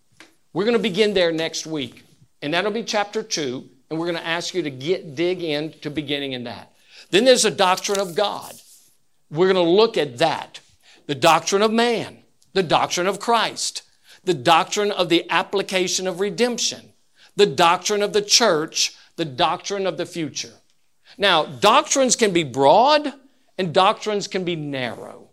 We're 0.52 0.64
going 0.64 0.76
to 0.76 0.82
begin 0.82 1.14
there 1.14 1.30
next 1.30 1.66
week, 1.66 2.04
and 2.42 2.52
that'll 2.52 2.72
be 2.72 2.82
chapter 2.82 3.22
two, 3.22 3.68
and 3.88 3.98
we're 3.98 4.06
going 4.06 4.18
to 4.18 4.26
ask 4.26 4.52
you 4.52 4.62
to 4.62 4.70
get 4.70 5.14
dig 5.14 5.42
in 5.42 5.72
to 5.80 5.90
beginning 5.90 6.32
in 6.32 6.44
that. 6.44 6.72
Then 7.10 7.24
there's 7.24 7.44
a 7.44 7.50
doctrine 7.50 8.00
of 8.00 8.14
God. 8.14 8.52
We're 9.30 9.52
going 9.52 9.64
to 9.64 9.72
look 9.72 9.96
at 9.96 10.18
that. 10.18 10.60
The 11.06 11.14
doctrine 11.14 11.62
of 11.62 11.72
man, 11.72 12.18
the 12.52 12.62
doctrine 12.62 13.06
of 13.06 13.20
Christ, 13.20 13.82
the 14.24 14.34
doctrine 14.34 14.90
of 14.90 15.08
the 15.08 15.28
application 15.30 16.06
of 16.06 16.20
redemption, 16.20 16.92
the 17.36 17.46
doctrine 17.46 18.02
of 18.02 18.12
the 18.12 18.22
church, 18.22 18.96
the 19.16 19.24
doctrine 19.24 19.86
of 19.86 19.96
the 19.96 20.06
future. 20.06 20.52
Now, 21.16 21.44
doctrines 21.44 22.16
can 22.16 22.32
be 22.32 22.44
broad 22.44 23.12
and 23.56 23.72
doctrines 23.72 24.26
can 24.26 24.44
be 24.44 24.56
narrow. 24.56 25.30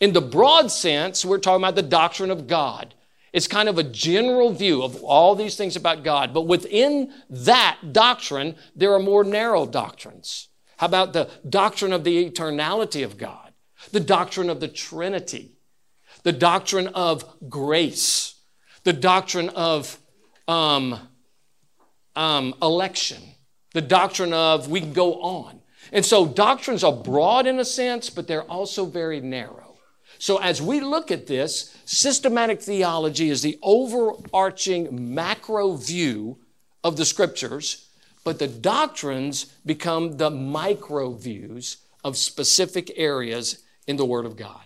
In 0.00 0.12
the 0.12 0.20
broad 0.20 0.70
sense, 0.70 1.24
we're 1.24 1.38
talking 1.38 1.62
about 1.62 1.76
the 1.76 1.82
doctrine 1.82 2.30
of 2.30 2.46
God. 2.46 2.94
It's 3.32 3.46
kind 3.46 3.68
of 3.68 3.78
a 3.78 3.82
general 3.82 4.52
view 4.52 4.82
of 4.82 5.02
all 5.02 5.34
these 5.34 5.56
things 5.56 5.76
about 5.76 6.02
God. 6.04 6.32
But 6.32 6.46
within 6.46 7.12
that 7.28 7.78
doctrine, 7.92 8.56
there 8.74 8.92
are 8.94 8.98
more 8.98 9.24
narrow 9.24 9.66
doctrines. 9.66 10.48
How 10.78 10.86
about 10.86 11.12
the 11.12 11.28
doctrine 11.48 11.92
of 11.92 12.04
the 12.04 12.30
eternality 12.30 13.04
of 13.04 13.18
God? 13.18 13.52
The 13.92 14.00
doctrine 14.00 14.48
of 14.48 14.60
the 14.60 14.68
Trinity? 14.68 15.56
The 16.22 16.32
doctrine 16.32 16.88
of 16.88 17.24
grace? 17.48 18.34
The 18.84 18.92
doctrine 18.92 19.50
of 19.50 19.98
um, 20.46 20.98
um, 22.16 22.54
election? 22.62 23.22
The 23.74 23.82
doctrine 23.82 24.32
of, 24.32 24.68
we 24.68 24.80
can 24.80 24.92
go 24.92 25.20
on. 25.20 25.60
And 25.92 26.04
so 26.04 26.26
doctrines 26.26 26.82
are 26.82 26.92
broad 26.92 27.46
in 27.46 27.58
a 27.58 27.64
sense, 27.64 28.10
but 28.10 28.26
they're 28.26 28.42
also 28.42 28.84
very 28.86 29.20
narrow. 29.20 29.67
So 30.18 30.38
as 30.38 30.60
we 30.60 30.80
look 30.80 31.10
at 31.10 31.26
this, 31.26 31.76
systematic 31.84 32.60
theology 32.60 33.30
is 33.30 33.42
the 33.42 33.58
overarching 33.62 35.14
macro 35.14 35.76
view 35.76 36.38
of 36.82 36.96
the 36.96 37.04
scriptures, 37.04 37.88
but 38.24 38.38
the 38.38 38.48
doctrines 38.48 39.44
become 39.64 40.16
the 40.16 40.30
micro 40.30 41.12
views 41.12 41.78
of 42.04 42.16
specific 42.16 42.92
areas 42.96 43.62
in 43.86 43.96
the 43.96 44.04
Word 44.04 44.26
of 44.26 44.36
God. 44.36 44.60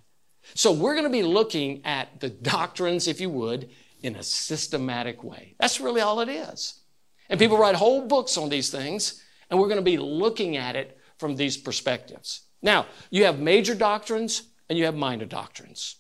So 0.54 0.72
we're 0.72 0.94
going 0.94 1.04
to 1.04 1.10
be 1.10 1.22
looking 1.22 1.84
at 1.84 2.20
the 2.20 2.28
doctrines, 2.28 3.06
if 3.06 3.20
you 3.20 3.30
would, 3.30 3.70
in 4.02 4.16
a 4.16 4.22
systematic 4.22 5.22
way. 5.22 5.54
That's 5.60 5.80
really 5.80 6.00
all 6.00 6.20
it 6.20 6.28
is. 6.28 6.80
And 7.28 7.38
people 7.38 7.56
write 7.56 7.74
whole 7.74 8.06
books 8.06 8.36
on 8.36 8.48
these 8.48 8.70
things, 8.70 9.22
and 9.48 9.58
we're 9.58 9.68
going 9.68 9.76
to 9.76 9.82
be 9.82 9.96
looking 9.96 10.56
at 10.56 10.76
it 10.76 10.98
from 11.18 11.36
these 11.36 11.56
perspectives. 11.56 12.42
Now, 12.62 12.86
you 13.10 13.24
have 13.24 13.38
major 13.38 13.74
doctrines 13.74 14.42
and 14.68 14.78
you 14.78 14.84
have 14.84 14.94
minor 14.94 15.26
doctrines. 15.26 15.96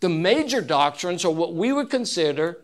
The 0.00 0.08
major 0.08 0.60
doctrines 0.60 1.24
are 1.24 1.30
what 1.30 1.54
we 1.54 1.72
would 1.72 1.90
consider 1.90 2.58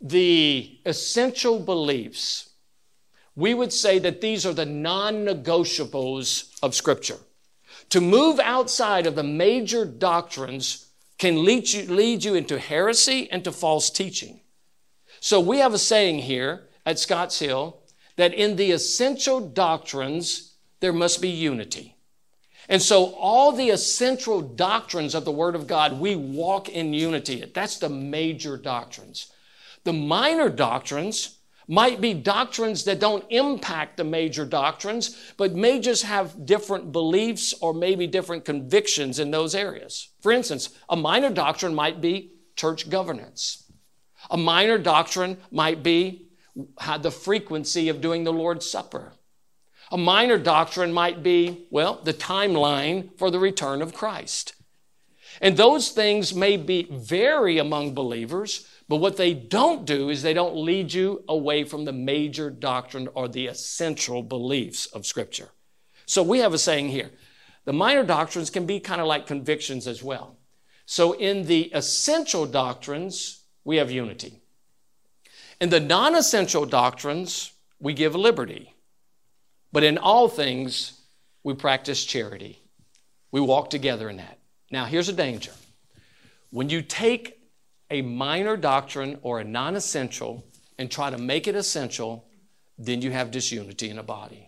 the 0.00 0.78
essential 0.84 1.58
beliefs. 1.58 2.50
We 3.36 3.54
would 3.54 3.72
say 3.72 3.98
that 3.98 4.20
these 4.20 4.46
are 4.46 4.52
the 4.52 4.66
non 4.66 5.24
negotiables 5.24 6.50
of 6.62 6.74
Scripture. 6.74 7.18
To 7.90 8.00
move 8.00 8.40
outside 8.40 9.06
of 9.06 9.14
the 9.14 9.22
major 9.22 9.84
doctrines 9.84 10.90
can 11.18 11.44
lead 11.44 11.72
you, 11.72 11.84
lead 11.92 12.24
you 12.24 12.34
into 12.34 12.58
heresy 12.58 13.30
and 13.30 13.44
to 13.44 13.52
false 13.52 13.90
teaching. 13.90 14.40
So 15.20 15.40
we 15.40 15.58
have 15.58 15.74
a 15.74 15.78
saying 15.78 16.20
here 16.20 16.68
at 16.84 16.98
Scotts 16.98 17.38
Hill 17.38 17.80
that 18.16 18.34
in 18.34 18.56
the 18.56 18.72
essential 18.72 19.40
doctrines, 19.40 20.54
there 20.80 20.92
must 20.92 21.20
be 21.20 21.28
unity. 21.28 21.93
And 22.68 22.80
so, 22.80 23.14
all 23.14 23.52
the 23.52 23.70
essential 23.70 24.40
doctrines 24.40 25.14
of 25.14 25.24
the 25.24 25.32
Word 25.32 25.54
of 25.54 25.66
God, 25.66 26.00
we 26.00 26.16
walk 26.16 26.68
in 26.68 26.94
unity. 26.94 27.50
That's 27.54 27.78
the 27.78 27.90
major 27.90 28.56
doctrines. 28.56 29.30
The 29.84 29.92
minor 29.92 30.48
doctrines 30.48 31.38
might 31.68 32.00
be 32.00 32.14
doctrines 32.14 32.84
that 32.84 33.00
don't 33.00 33.24
impact 33.30 33.96
the 33.96 34.04
major 34.04 34.44
doctrines, 34.44 35.16
but 35.36 35.54
may 35.54 35.80
just 35.80 36.04
have 36.04 36.46
different 36.46 36.92
beliefs 36.92 37.54
or 37.60 37.72
maybe 37.72 38.06
different 38.06 38.44
convictions 38.44 39.18
in 39.18 39.30
those 39.30 39.54
areas. 39.54 40.10
For 40.20 40.32
instance, 40.32 40.70
a 40.88 40.96
minor 40.96 41.30
doctrine 41.30 41.74
might 41.74 42.00
be 42.00 42.32
church 42.56 42.88
governance. 42.90 43.70
A 44.30 44.36
minor 44.36 44.78
doctrine 44.78 45.38
might 45.50 45.82
be 45.82 46.28
the 47.00 47.10
frequency 47.10 47.88
of 47.88 48.00
doing 48.00 48.24
the 48.24 48.32
Lord's 48.32 48.68
Supper. 48.68 49.12
A 49.94 49.96
minor 49.96 50.38
doctrine 50.38 50.92
might 50.92 51.22
be, 51.22 51.68
well, 51.70 52.00
the 52.02 52.12
timeline 52.12 53.16
for 53.16 53.30
the 53.30 53.38
return 53.38 53.80
of 53.80 53.94
Christ. 53.94 54.56
And 55.40 55.56
those 55.56 55.90
things 55.90 56.34
may 56.34 56.56
be 56.56 56.88
vary 56.90 57.58
among 57.58 57.94
believers, 57.94 58.66
but 58.88 58.96
what 58.96 59.16
they 59.16 59.34
don't 59.34 59.84
do 59.84 60.10
is 60.10 60.20
they 60.20 60.34
don't 60.34 60.56
lead 60.56 60.92
you 60.92 61.22
away 61.28 61.62
from 61.62 61.84
the 61.84 61.92
major 61.92 62.50
doctrine 62.50 63.08
or 63.14 63.28
the 63.28 63.46
essential 63.46 64.24
beliefs 64.24 64.86
of 64.86 65.06
Scripture. 65.06 65.50
So 66.06 66.24
we 66.24 66.40
have 66.40 66.54
a 66.54 66.58
saying 66.58 66.88
here 66.88 67.12
the 67.64 67.72
minor 67.72 68.02
doctrines 68.02 68.50
can 68.50 68.66
be 68.66 68.80
kind 68.80 69.00
of 69.00 69.06
like 69.06 69.28
convictions 69.28 69.86
as 69.86 70.02
well. 70.02 70.38
So 70.86 71.12
in 71.12 71.46
the 71.46 71.70
essential 71.72 72.46
doctrines, 72.46 73.44
we 73.62 73.76
have 73.76 73.92
unity. 73.92 74.40
In 75.60 75.68
the 75.68 75.78
non 75.78 76.16
essential 76.16 76.66
doctrines, 76.66 77.52
we 77.78 77.94
give 77.94 78.16
liberty. 78.16 78.73
But 79.74 79.82
in 79.82 79.98
all 79.98 80.28
things, 80.28 81.00
we 81.42 81.52
practice 81.54 82.04
charity. 82.04 82.62
We 83.32 83.40
walk 83.40 83.70
together 83.70 84.08
in 84.08 84.18
that. 84.18 84.38
Now, 84.70 84.84
here's 84.84 85.08
a 85.08 85.12
danger. 85.12 85.50
When 86.50 86.70
you 86.70 86.80
take 86.80 87.40
a 87.90 88.00
minor 88.00 88.56
doctrine 88.56 89.18
or 89.22 89.40
a 89.40 89.44
non 89.44 89.74
essential 89.74 90.44
and 90.78 90.88
try 90.88 91.10
to 91.10 91.18
make 91.18 91.48
it 91.48 91.56
essential, 91.56 92.24
then 92.78 93.02
you 93.02 93.10
have 93.10 93.32
disunity 93.32 93.90
in 93.90 93.98
a 93.98 94.04
body. 94.04 94.46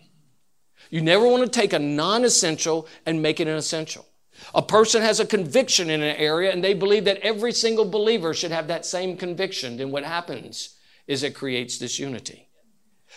You 0.91 1.01
never 1.01 1.27
want 1.27 1.43
to 1.43 1.51
take 1.51 1.73
a 1.73 1.81
non 1.81 2.25
essential 2.25 2.87
and 3.05 3.21
make 3.21 3.41
it 3.41 3.49
an 3.49 3.57
essential. 3.57 4.07
A 4.55 4.63
person 4.63 5.03
has 5.03 5.19
a 5.19 5.27
conviction 5.27 5.91
in 5.91 6.03
an 6.03 6.15
area 6.15 6.53
and 6.53 6.63
they 6.63 6.73
believe 6.73 7.05
that 7.07 7.19
every 7.19 7.51
single 7.51 7.85
believer 7.85 8.33
should 8.33 8.53
have 8.53 8.69
that 8.69 8.87
same 8.87 9.17
conviction. 9.17 9.77
Then 9.77 9.91
what 9.91 10.05
happens 10.05 10.77
is 11.09 11.25
it 11.25 11.35
creates 11.35 11.79
disunity. 11.79 12.47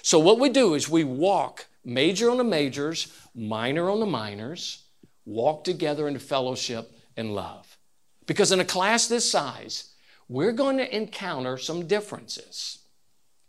So, 0.01 0.17
what 0.17 0.39
we 0.39 0.49
do 0.49 0.73
is 0.73 0.89
we 0.89 1.03
walk 1.03 1.67
major 1.83 2.29
on 2.29 2.37
the 2.37 2.43
majors, 2.43 3.13
minor 3.33 3.89
on 3.89 3.99
the 3.99 4.05
minors, 4.05 4.85
walk 5.25 5.63
together 5.63 6.07
in 6.07 6.17
fellowship 6.19 6.91
and 7.15 7.35
love. 7.35 7.77
Because 8.25 8.51
in 8.51 8.59
a 8.59 8.65
class 8.65 9.07
this 9.07 9.29
size, 9.29 9.93
we're 10.27 10.51
going 10.51 10.77
to 10.77 10.95
encounter 10.95 11.57
some 11.57 11.87
differences. 11.87 12.79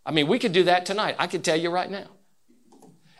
I 0.04 0.12
mean, 0.12 0.26
we 0.26 0.38
could 0.38 0.52
do 0.52 0.64
that 0.64 0.86
tonight. 0.86 1.16
I 1.18 1.26
could 1.26 1.44
tell 1.44 1.58
you 1.58 1.70
right 1.70 1.90
now. 1.90 2.08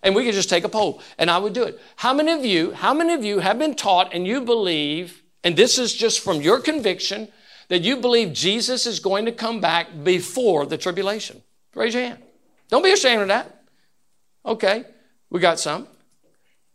And 0.02 0.14
we 0.14 0.25
could 0.25 0.35
just 0.35 0.49
take 0.49 0.64
a 0.64 0.69
poll 0.69 1.02
and 1.19 1.31
I 1.31 1.37
would 1.37 1.52
do 1.52 1.64
it. 1.64 1.79
How 1.97 2.14
many 2.14 2.33
of 2.33 2.45
you, 2.45 2.73
how 2.73 2.95
many 2.95 3.12
of 3.12 3.23
you 3.23 3.40
have 3.40 3.59
been 3.59 3.75
taught 3.75 4.14
and 4.14 4.26
you 4.26 4.40
believe, 4.40 5.23
and 5.45 5.57
this 5.57 5.79
is 5.79 5.93
just 5.93 6.21
from 6.21 6.40
your 6.40 6.61
conviction, 6.61 7.29
that 7.69 7.83
you 7.83 7.99
believe 7.99 8.33
Jesus 8.33 8.87
is 8.87 8.99
going 8.99 9.26
to 9.26 9.33
come 9.33 9.61
back 9.61 9.88
before 10.02 10.64
the 10.64 10.79
tribulation? 10.79 11.43
Raise 11.75 11.93
your 11.93 12.02
hand. 12.05 12.23
Don't 12.69 12.83
be 12.83 12.93
ashamed 12.93 13.23
of 13.23 13.29
that. 13.29 13.62
Okay. 14.47 14.85
We 15.31 15.41
got 15.41 15.61
some. 15.61 15.87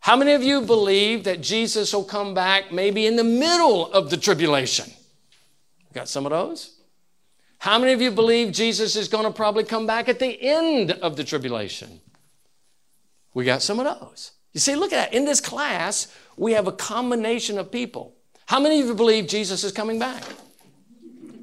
How 0.00 0.16
many 0.16 0.32
of 0.32 0.42
you 0.42 0.62
believe 0.62 1.24
that 1.24 1.40
Jesus 1.40 1.92
will 1.92 2.04
come 2.04 2.32
back 2.32 2.72
maybe 2.72 3.06
in 3.06 3.16
the 3.16 3.24
middle 3.24 3.92
of 3.92 4.10
the 4.10 4.16
tribulation? 4.16 4.90
We 5.90 5.94
Got 5.94 6.08
some 6.08 6.26
of 6.26 6.30
those? 6.30 6.76
How 7.58 7.78
many 7.78 7.92
of 7.92 8.00
you 8.00 8.10
believe 8.10 8.52
Jesus 8.52 8.96
is 8.96 9.08
going 9.08 9.24
to 9.24 9.30
probably 9.30 9.64
come 9.64 9.86
back 9.86 10.08
at 10.08 10.18
the 10.18 10.40
end 10.40 10.92
of 10.92 11.16
the 11.16 11.24
tribulation? 11.24 12.00
We 13.34 13.44
got 13.44 13.62
some 13.62 13.80
of 13.80 14.00
those. 14.00 14.32
You 14.52 14.60
see, 14.60 14.76
look 14.76 14.92
at 14.92 15.10
that. 15.10 15.14
In 15.14 15.24
this 15.24 15.40
class, 15.40 16.14
we 16.36 16.52
have 16.52 16.66
a 16.66 16.72
combination 16.72 17.58
of 17.58 17.70
people. 17.70 18.14
How 18.46 18.60
many 18.60 18.80
of 18.80 18.86
you 18.86 18.94
believe 18.94 19.26
Jesus 19.26 19.64
is 19.64 19.72
coming 19.72 19.98
back? 19.98 20.22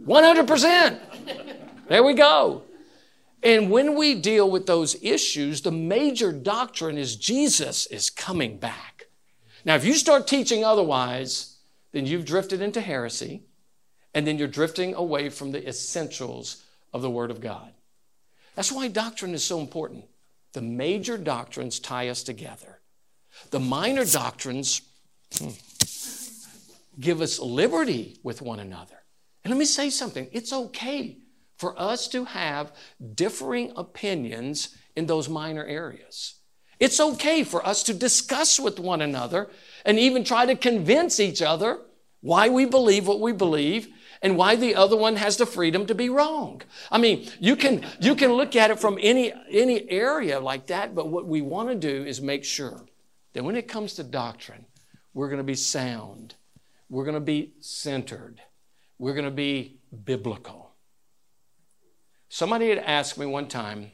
100%. 0.05 0.99
There 1.87 2.03
we 2.03 2.13
go. 2.13 2.63
And 3.43 3.69
when 3.69 3.95
we 3.95 4.15
deal 4.15 4.49
with 4.49 4.65
those 4.65 4.95
issues, 5.03 5.61
the 5.61 5.71
major 5.71 6.31
doctrine 6.31 6.97
is 6.97 7.17
Jesus 7.17 7.85
is 7.87 8.09
coming 8.09 8.57
back. 8.57 9.07
Now, 9.65 9.75
if 9.75 9.83
you 9.83 9.95
start 9.95 10.27
teaching 10.27 10.63
otherwise, 10.63 11.57
then 11.91 12.05
you've 12.05 12.25
drifted 12.25 12.61
into 12.61 12.79
heresy, 12.79 13.43
and 14.13 14.25
then 14.25 14.37
you're 14.37 14.47
drifting 14.47 14.95
away 14.95 15.29
from 15.29 15.51
the 15.51 15.67
essentials 15.67 16.63
of 16.93 17.01
the 17.01 17.09
Word 17.09 17.31
of 17.31 17.41
God. 17.41 17.73
That's 18.55 18.71
why 18.71 18.87
doctrine 18.87 19.33
is 19.33 19.43
so 19.43 19.59
important. 19.59 20.05
The 20.53 20.61
major 20.61 21.17
doctrines 21.17 21.79
tie 21.79 22.09
us 22.09 22.23
together, 22.23 22.79
the 23.49 23.59
minor 23.59 24.05
doctrines 24.05 24.81
hmm, 25.37 25.49
give 26.99 27.21
us 27.21 27.39
liberty 27.39 28.19
with 28.23 28.41
one 28.41 28.59
another. 28.59 28.95
And 29.43 29.51
let 29.51 29.59
me 29.59 29.65
say 29.65 29.89
something 29.89 30.29
it's 30.31 30.53
okay 30.53 31.17
for 31.57 31.79
us 31.79 32.07
to 32.09 32.25
have 32.25 32.71
differing 33.15 33.71
opinions 33.75 34.75
in 34.95 35.05
those 35.05 35.29
minor 35.29 35.65
areas. 35.65 36.35
It's 36.79 36.99
okay 36.99 37.43
for 37.43 37.65
us 37.65 37.83
to 37.83 37.93
discuss 37.93 38.59
with 38.59 38.79
one 38.79 39.01
another 39.01 39.49
and 39.85 39.97
even 39.97 40.23
try 40.23 40.45
to 40.45 40.55
convince 40.55 41.19
each 41.19 41.41
other 41.41 41.79
why 42.21 42.49
we 42.49 42.65
believe 42.65 43.07
what 43.07 43.19
we 43.19 43.31
believe 43.31 43.87
and 44.21 44.37
why 44.37 44.55
the 44.55 44.75
other 44.75 44.95
one 44.95 45.17
has 45.17 45.37
the 45.37 45.45
freedom 45.45 45.85
to 45.85 45.93
be 45.93 46.09
wrong. 46.09 46.61
I 46.89 46.97
mean, 46.97 47.29
you 47.39 47.55
can, 47.55 47.85
you 47.99 48.15
can 48.15 48.31
look 48.33 48.55
at 48.55 48.71
it 48.71 48.79
from 48.79 48.97
any, 49.01 49.33
any 49.51 49.89
area 49.89 50.39
like 50.39 50.67
that, 50.67 50.95
but 50.95 51.09
what 51.09 51.27
we 51.27 51.41
want 51.41 51.69
to 51.69 51.75
do 51.75 52.05
is 52.05 52.21
make 52.21 52.45
sure 52.45 52.85
that 53.33 53.43
when 53.43 53.57
it 53.57 53.67
comes 53.67 53.95
to 53.95 54.03
doctrine, 54.03 54.65
we're 55.13 55.27
going 55.27 55.39
to 55.39 55.43
be 55.43 55.55
sound. 55.55 56.35
We're 56.89 57.03
going 57.03 57.15
to 57.15 57.19
be 57.19 57.53
centered. 57.59 58.41
We're 58.97 59.13
going 59.13 59.25
to 59.25 59.31
be 59.31 59.79
biblical. 60.05 60.62
Somebody 62.33 62.69
had 62.69 62.79
asked 62.79 63.19
me 63.19 63.27
one 63.27 63.47
time, 63.47 63.91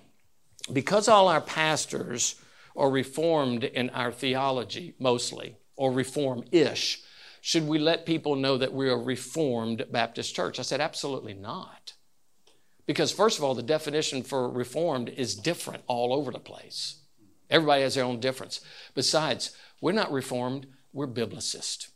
because 0.71 1.09
all 1.09 1.27
our 1.27 1.41
pastors 1.41 2.35
are 2.73 2.89
reformed 2.89 3.65
in 3.65 3.89
our 3.89 4.13
theology, 4.13 4.93
mostly, 4.97 5.57
or 5.75 5.91
reform 5.91 6.45
ish, 6.49 7.01
should 7.41 7.67
we 7.67 7.79
let 7.79 8.05
people 8.05 8.37
know 8.37 8.57
that 8.57 8.71
we're 8.71 8.93
a 8.93 8.97
Reformed 8.97 9.87
Baptist 9.91 10.33
church? 10.33 10.57
I 10.57 10.61
said, 10.61 10.79
absolutely 10.79 11.33
not. 11.33 11.95
Because, 12.85 13.11
first 13.11 13.37
of 13.37 13.43
all, 13.43 13.55
the 13.55 13.61
definition 13.61 14.23
for 14.23 14.49
Reformed 14.49 15.09
is 15.09 15.35
different 15.35 15.83
all 15.85 16.13
over 16.13 16.31
the 16.31 16.39
place. 16.39 17.01
Everybody 17.49 17.81
has 17.81 17.95
their 17.95 18.05
own 18.05 18.21
difference. 18.21 18.61
Besides, 18.95 19.53
we're 19.81 19.91
not 19.91 20.13
Reformed, 20.13 20.65
we're 20.93 21.07
Biblicist. 21.07 21.89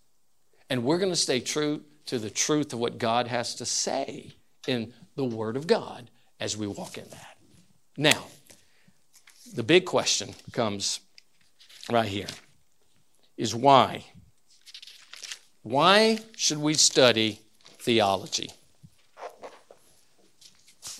And 0.69 0.83
we're 0.83 0.99
going 0.99 1.09
to 1.09 1.15
stay 1.15 1.39
true 1.39 1.83
to 2.07 2.19
the 2.19 2.29
truth 2.29 2.73
of 2.73 2.79
what 2.79 2.97
God 2.97 3.27
has 3.27 3.55
to 3.55 3.65
say 3.65 4.33
in 4.67 4.91
the 5.15 5.23
Word 5.23 5.55
of 5.55 5.67
God 5.67 6.09
as 6.43 6.57
we 6.57 6.67
walk 6.67 6.97
in 6.97 7.05
that. 7.09 7.37
Now, 7.95 8.25
the 9.55 9.63
big 9.63 9.85
question 9.85 10.35
comes 10.51 10.99
right 11.89 12.07
here 12.07 12.27
is 13.37 13.55
why? 13.55 14.03
Why 15.61 16.19
should 16.35 16.57
we 16.57 16.73
study 16.73 17.39
theology? 17.79 18.51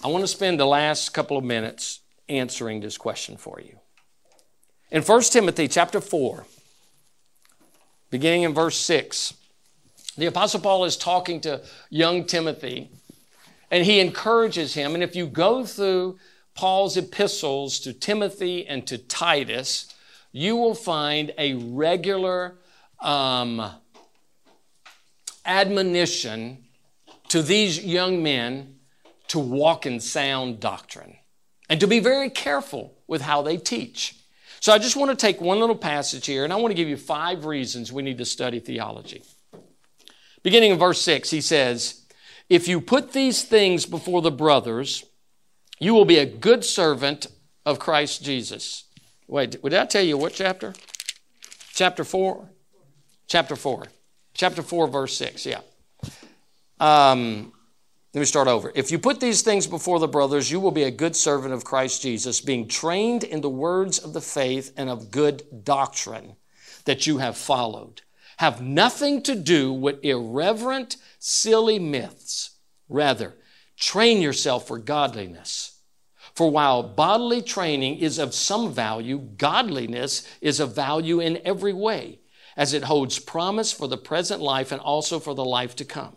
I 0.01 0.07
want 0.07 0.23
to 0.23 0.29
spend 0.29 0.61
the 0.61 0.65
last 0.65 1.13
couple 1.13 1.37
of 1.37 1.43
minutes 1.43 1.99
answering 2.29 2.79
this 2.79 2.97
question 2.97 3.35
for 3.35 3.59
you. 3.59 3.77
In 4.91 5.01
1 5.01 5.21
Timothy 5.23 5.67
chapter 5.67 5.99
4, 5.99 6.45
beginning 8.09 8.43
in 8.43 8.53
verse 8.53 8.77
6, 8.77 9.33
the 10.15 10.27
Apostle 10.27 10.61
Paul 10.61 10.85
is 10.85 10.95
talking 10.95 11.41
to 11.41 11.61
young 11.89 12.23
Timothy 12.23 12.89
and 13.73 13.85
he 13.85 13.99
encourages 13.99 14.75
him. 14.75 14.93
And 14.93 15.03
if 15.03 15.15
you 15.15 15.25
go 15.25 15.65
through 15.65 16.19
Paul's 16.53 16.95
epistles 16.95 17.79
to 17.79 17.91
Timothy 17.91 18.67
and 18.67 18.85
to 18.85 18.99
Titus, 18.99 19.91
you 20.31 20.55
will 20.55 20.75
find 20.75 21.33
a 21.39 21.55
regular 21.55 22.59
um, 22.99 23.71
admonition 25.43 26.65
to 27.29 27.41
these 27.41 27.83
young 27.83 28.21
men 28.21 28.75
to 29.29 29.39
walk 29.39 29.87
in 29.87 29.99
sound 29.99 30.59
doctrine 30.59 31.15
and 31.67 31.79
to 31.79 31.87
be 31.87 31.99
very 31.99 32.29
careful 32.29 32.93
with 33.07 33.23
how 33.23 33.41
they 33.41 33.57
teach. 33.57 34.19
So 34.59 34.71
I 34.71 34.77
just 34.77 34.95
want 34.95 35.09
to 35.09 35.17
take 35.17 35.41
one 35.41 35.59
little 35.59 35.75
passage 35.75 36.27
here 36.27 36.43
and 36.43 36.53
I 36.53 36.57
want 36.57 36.69
to 36.69 36.75
give 36.75 36.87
you 36.87 36.95
five 36.95 37.45
reasons 37.45 37.91
we 37.91 38.03
need 38.03 38.19
to 38.19 38.25
study 38.25 38.59
theology. 38.59 39.23
Beginning 40.43 40.73
in 40.73 40.77
verse 40.77 41.01
6, 41.01 41.31
he 41.31 41.41
says, 41.41 42.02
If 42.49 42.67
you 42.67 42.81
put 42.81 43.13
these 43.13 43.43
things 43.43 43.85
before 43.85 44.21
the 44.21 44.31
brothers, 44.31 45.05
you 45.79 45.93
will 45.93 46.05
be 46.05 46.17
a 46.17 46.25
good 46.25 46.63
servant 46.63 47.27
of 47.65 47.79
Christ 47.79 48.23
Jesus. 48.23 48.85
Wait, 49.27 49.61
did 49.61 49.73
I 49.73 49.85
tell 49.85 50.03
you 50.03 50.17
what 50.17 50.33
chapter? 50.33 50.73
Chapter 51.73 52.03
4? 52.03 52.49
Chapter 53.27 53.55
4. 53.55 53.85
Chapter 54.33 54.61
4, 54.61 54.87
verse 54.87 55.17
6, 55.17 55.45
yeah. 55.45 55.61
Um, 56.79 57.53
let 58.13 58.19
me 58.19 58.25
start 58.25 58.47
over. 58.47 58.71
If 58.75 58.91
you 58.91 58.99
put 58.99 59.19
these 59.19 59.41
things 59.41 59.65
before 59.65 59.99
the 59.99 60.07
brothers, 60.07 60.51
you 60.51 60.59
will 60.59 60.71
be 60.71 60.83
a 60.83 60.91
good 60.91 61.15
servant 61.15 61.53
of 61.53 61.63
Christ 61.63 62.01
Jesus, 62.01 62.41
being 62.41 62.67
trained 62.67 63.23
in 63.23 63.41
the 63.41 63.49
words 63.49 63.97
of 63.99 64.13
the 64.13 64.21
faith 64.21 64.71
and 64.77 64.89
of 64.89 65.09
good 65.09 65.43
doctrine 65.63 66.35
that 66.85 67.07
you 67.07 67.17
have 67.17 67.37
followed. 67.37 68.01
Have 68.37 68.61
nothing 68.61 69.21
to 69.23 69.35
do 69.35 69.71
with 69.73 70.03
irreverent, 70.03 70.97
silly 71.19 71.79
myths. 71.79 72.57
Rather, 72.89 73.35
train 73.77 74.21
yourself 74.21 74.67
for 74.67 74.77
godliness. 74.77 75.79
For 76.33 76.49
while 76.49 76.81
bodily 76.81 77.41
training 77.41 77.99
is 77.99 78.17
of 78.17 78.33
some 78.33 78.73
value, 78.73 79.19
godliness 79.37 80.27
is 80.41 80.59
of 80.59 80.75
value 80.75 81.19
in 81.19 81.39
every 81.45 81.73
way 81.73 82.19
as 82.57 82.73
it 82.73 82.83
holds 82.83 83.19
promise 83.19 83.71
for 83.71 83.87
the 83.87 83.97
present 83.97 84.41
life 84.41 84.71
and 84.71 84.81
also 84.81 85.19
for 85.19 85.35
the 85.35 85.45
life 85.45 85.75
to 85.75 85.85
come. 85.85 86.15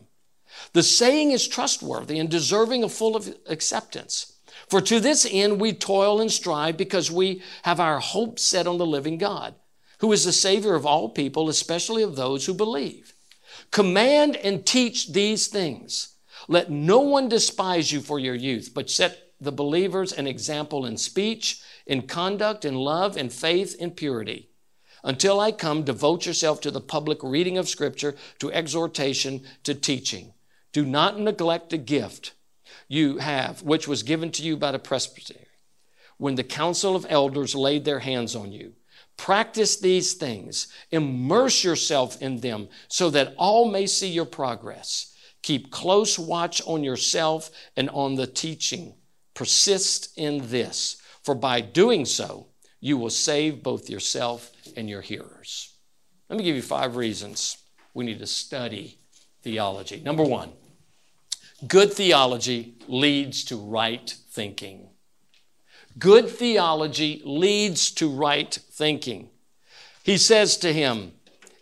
The 0.73 0.83
saying 0.83 1.33
is 1.33 1.49
trustworthy 1.49 2.19
and 2.19 2.31
deserving 2.31 2.83
of 2.83 2.93
full 2.93 3.21
acceptance. 3.47 4.35
For 4.69 4.81
to 4.81 5.01
this 5.01 5.27
end 5.31 5.61
we 5.61 5.73
toil 5.73 6.21
and 6.21 6.33
strive 6.33 6.77
because 6.77 7.11
we 7.11 7.43
have 7.63 7.81
our 7.81 8.01
hope 8.01 8.39
set 8.39 8.67
on 8.67 8.79
the 8.79 8.87
living 8.87 9.19
God, 9.19 9.55
who 9.99 10.13
is 10.13 10.25
the 10.25 10.33
Savior 10.33 10.75
of 10.75 10.87
all 10.87 11.09
people, 11.09 11.49
especially 11.49 12.03
of 12.03 12.17
those 12.17 12.47
who 12.47 12.55
believe. 12.55 13.15
Command 13.71 14.37
and 14.37 14.67
teach 14.67 15.13
these 15.13 15.47
things. 15.49 16.17
Let 16.49 16.71
no 16.71 17.01
one 17.01 17.29
despise 17.29 17.93
you 17.93 18.01
for 18.01 18.19
your 18.19 18.35
youth, 18.35 18.73
but 18.75 18.91
set 18.91 19.33
the 19.41 19.53
believers 19.53 20.13
an 20.13 20.27
example 20.27 20.87
in 20.87 20.97
speech, 20.97 21.61
in 21.87 22.03
conduct, 22.03 22.65
in 22.65 22.75
love, 22.75 23.17
in 23.17 23.31
faith, 23.31 23.75
in 23.79 23.91
purity. 23.91 24.51
Until 25.05 25.39
I 25.41 25.53
come, 25.53 25.85
devote 25.85 26.27
yourself 26.27 26.61
to 26.63 26.71
the 26.71 26.81
public 26.81 27.23
reading 27.23 27.59
of 27.59 27.69
Scripture, 27.69 28.17
to 28.39 28.53
exhortation, 28.53 29.43
to 29.63 29.75
teaching. 29.75 30.35
Do 30.73 30.85
not 30.85 31.19
neglect 31.19 31.71
the 31.71 31.79
gift 31.79 32.33
you 32.89 33.19
have, 33.19 33.63
which 33.63 33.87
was 33.87 34.03
given 34.03 34.31
to 34.33 34.43
you 34.43 34.57
by 34.57 34.73
the 34.73 34.79
presbytery, 34.79 35.47
when 36.19 36.35
the 36.35 36.45
council 36.45 36.97
of 36.97 37.07
elders 37.09 37.55
laid 37.55 37.85
their 37.85 38.01
hands 38.01 38.35
on 38.35 38.53
you. 38.53 38.75
Practice 39.17 39.77
these 39.77 40.15
things, 40.15 40.69
immerse 40.91 41.65
yourself 41.65 42.21
in 42.21 42.41
them, 42.41 42.69
so 42.89 43.11
that 43.11 43.35
all 43.37 43.71
may 43.71 43.87
see 43.87 44.09
your 44.09 44.27
progress. 44.27 45.15
Keep 45.43 45.71
close 45.71 46.19
watch 46.19 46.61
on 46.67 46.85
yourself 46.85 47.51
and 47.77 47.89
on 47.91 48.17
the 48.17 48.27
teaching. 48.27 48.95
Persist 49.35 50.17
in 50.19 50.49
this, 50.49 51.01
for 51.23 51.35
by 51.35 51.61
doing 51.61 52.05
so, 52.05 52.49
you 52.81 52.97
will 52.97 53.11
save 53.11 53.63
both 53.63 53.89
yourself 53.89 54.51
and 54.77 54.89
your 54.89 55.01
hearers. 55.01 55.77
Let 56.29 56.39
me 56.39 56.45
give 56.45 56.57
you 56.57 56.63
five 56.63 56.97
reasons 56.97 57.59
we 57.95 58.05
need 58.05 58.19
to 58.19 58.27
study 58.27 58.99
theology. 59.43 60.01
Number 60.05 60.23
one, 60.23 60.53
good 61.67 61.93
theology 61.93 62.75
leads 62.89 63.45
to 63.45 63.57
right 63.57 64.15
thinking. 64.31 64.91
Good 65.99 66.29
theology 66.29 67.23
leads 67.25 67.91
to 67.93 68.09
right 68.09 68.53
thinking. 68.71 69.31
He 70.03 70.19
says 70.19 70.57
to 70.59 70.73
him 70.73 71.13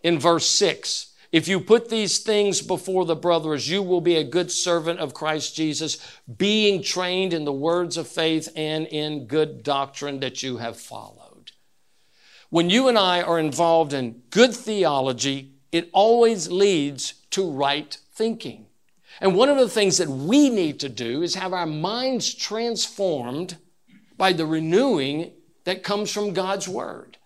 in 0.02 0.18
verse 0.18 0.46
6 0.46 1.12
if 1.34 1.48
you 1.48 1.58
put 1.58 1.88
these 1.88 2.20
things 2.20 2.62
before 2.62 3.04
the 3.04 3.16
brothers, 3.16 3.68
you 3.68 3.82
will 3.82 4.00
be 4.00 4.14
a 4.14 4.22
good 4.22 4.52
servant 4.52 5.00
of 5.00 5.14
Christ 5.14 5.56
Jesus, 5.56 5.98
being 6.38 6.80
trained 6.80 7.32
in 7.32 7.44
the 7.44 7.52
words 7.52 7.96
of 7.96 8.06
faith 8.06 8.48
and 8.54 8.86
in 8.86 9.26
good 9.26 9.64
doctrine 9.64 10.20
that 10.20 10.44
you 10.44 10.58
have 10.58 10.78
followed. 10.78 11.50
When 12.50 12.70
you 12.70 12.86
and 12.86 12.96
I 12.96 13.20
are 13.20 13.40
involved 13.40 13.92
in 13.92 14.22
good 14.30 14.54
theology, 14.54 15.54
it 15.72 15.90
always 15.92 16.52
leads 16.52 17.14
to 17.30 17.50
right 17.50 17.98
thinking. 18.12 18.66
And 19.20 19.34
one 19.34 19.48
of 19.48 19.58
the 19.58 19.68
things 19.68 19.98
that 19.98 20.08
we 20.08 20.50
need 20.50 20.78
to 20.78 20.88
do 20.88 21.22
is 21.22 21.34
have 21.34 21.52
our 21.52 21.66
minds 21.66 22.32
transformed 22.32 23.56
by 24.16 24.33
the 24.33 24.46
renewing 24.46 25.33
that 25.64 25.83
comes 25.83 26.11
from 26.11 26.33
God's 26.33 26.68
Word. 26.68 27.18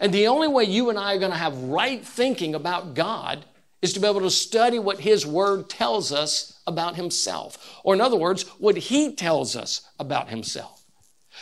And 0.00 0.12
the 0.12 0.26
only 0.28 0.48
way 0.48 0.64
you 0.64 0.90
and 0.90 0.98
I 0.98 1.14
are 1.14 1.18
going 1.18 1.30
to 1.30 1.36
have 1.36 1.56
right 1.64 2.04
thinking 2.04 2.54
about 2.54 2.94
God 2.94 3.44
is 3.82 3.92
to 3.92 4.00
be 4.00 4.08
able 4.08 4.20
to 4.20 4.30
study 4.30 4.78
what 4.78 5.00
His 5.00 5.26
Word 5.26 5.68
tells 5.68 6.10
us 6.10 6.60
about 6.66 6.96
Himself. 6.96 7.80
Or, 7.84 7.94
in 7.94 8.00
other 8.00 8.16
words, 8.16 8.44
what 8.58 8.76
He 8.76 9.14
tells 9.14 9.54
us 9.54 9.82
about 9.98 10.30
Himself. 10.30 10.84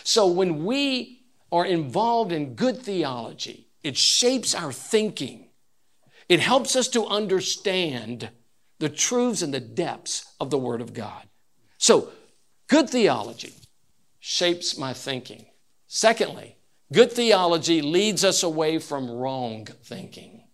So, 0.03 0.27
when 0.27 0.65
we 0.65 1.21
are 1.53 1.65
involved 1.65 2.33
in 2.33 2.55
good 2.55 2.79
theology, 2.79 3.69
it 3.85 3.97
shapes 3.97 4.55
our 4.55 4.73
thinking. 4.73 5.51
It 6.29 6.41
helps 6.41 6.75
us 6.75 6.89
to 6.89 7.07
understand 7.07 8.31
the 8.81 8.89
truths 8.89 9.43
and 9.43 9.55
the 9.55 9.61
depths 9.61 10.35
of 10.41 10.51
the 10.51 10.59
Word 10.59 10.81
of 10.81 10.95
God. 10.95 11.29
So, 11.79 12.11
good 12.69 12.91
theology 12.91 13.55
shapes 14.25 14.79
my 14.79 14.93
thinking. 14.95 15.47
Secondly, 15.87 16.57
Good 16.93 17.13
theology 17.13 17.81
leads 17.81 18.23
us 18.23 18.43
away 18.43 18.79
from 18.79 19.11
wrong 19.11 19.65
thinking. 19.83 20.45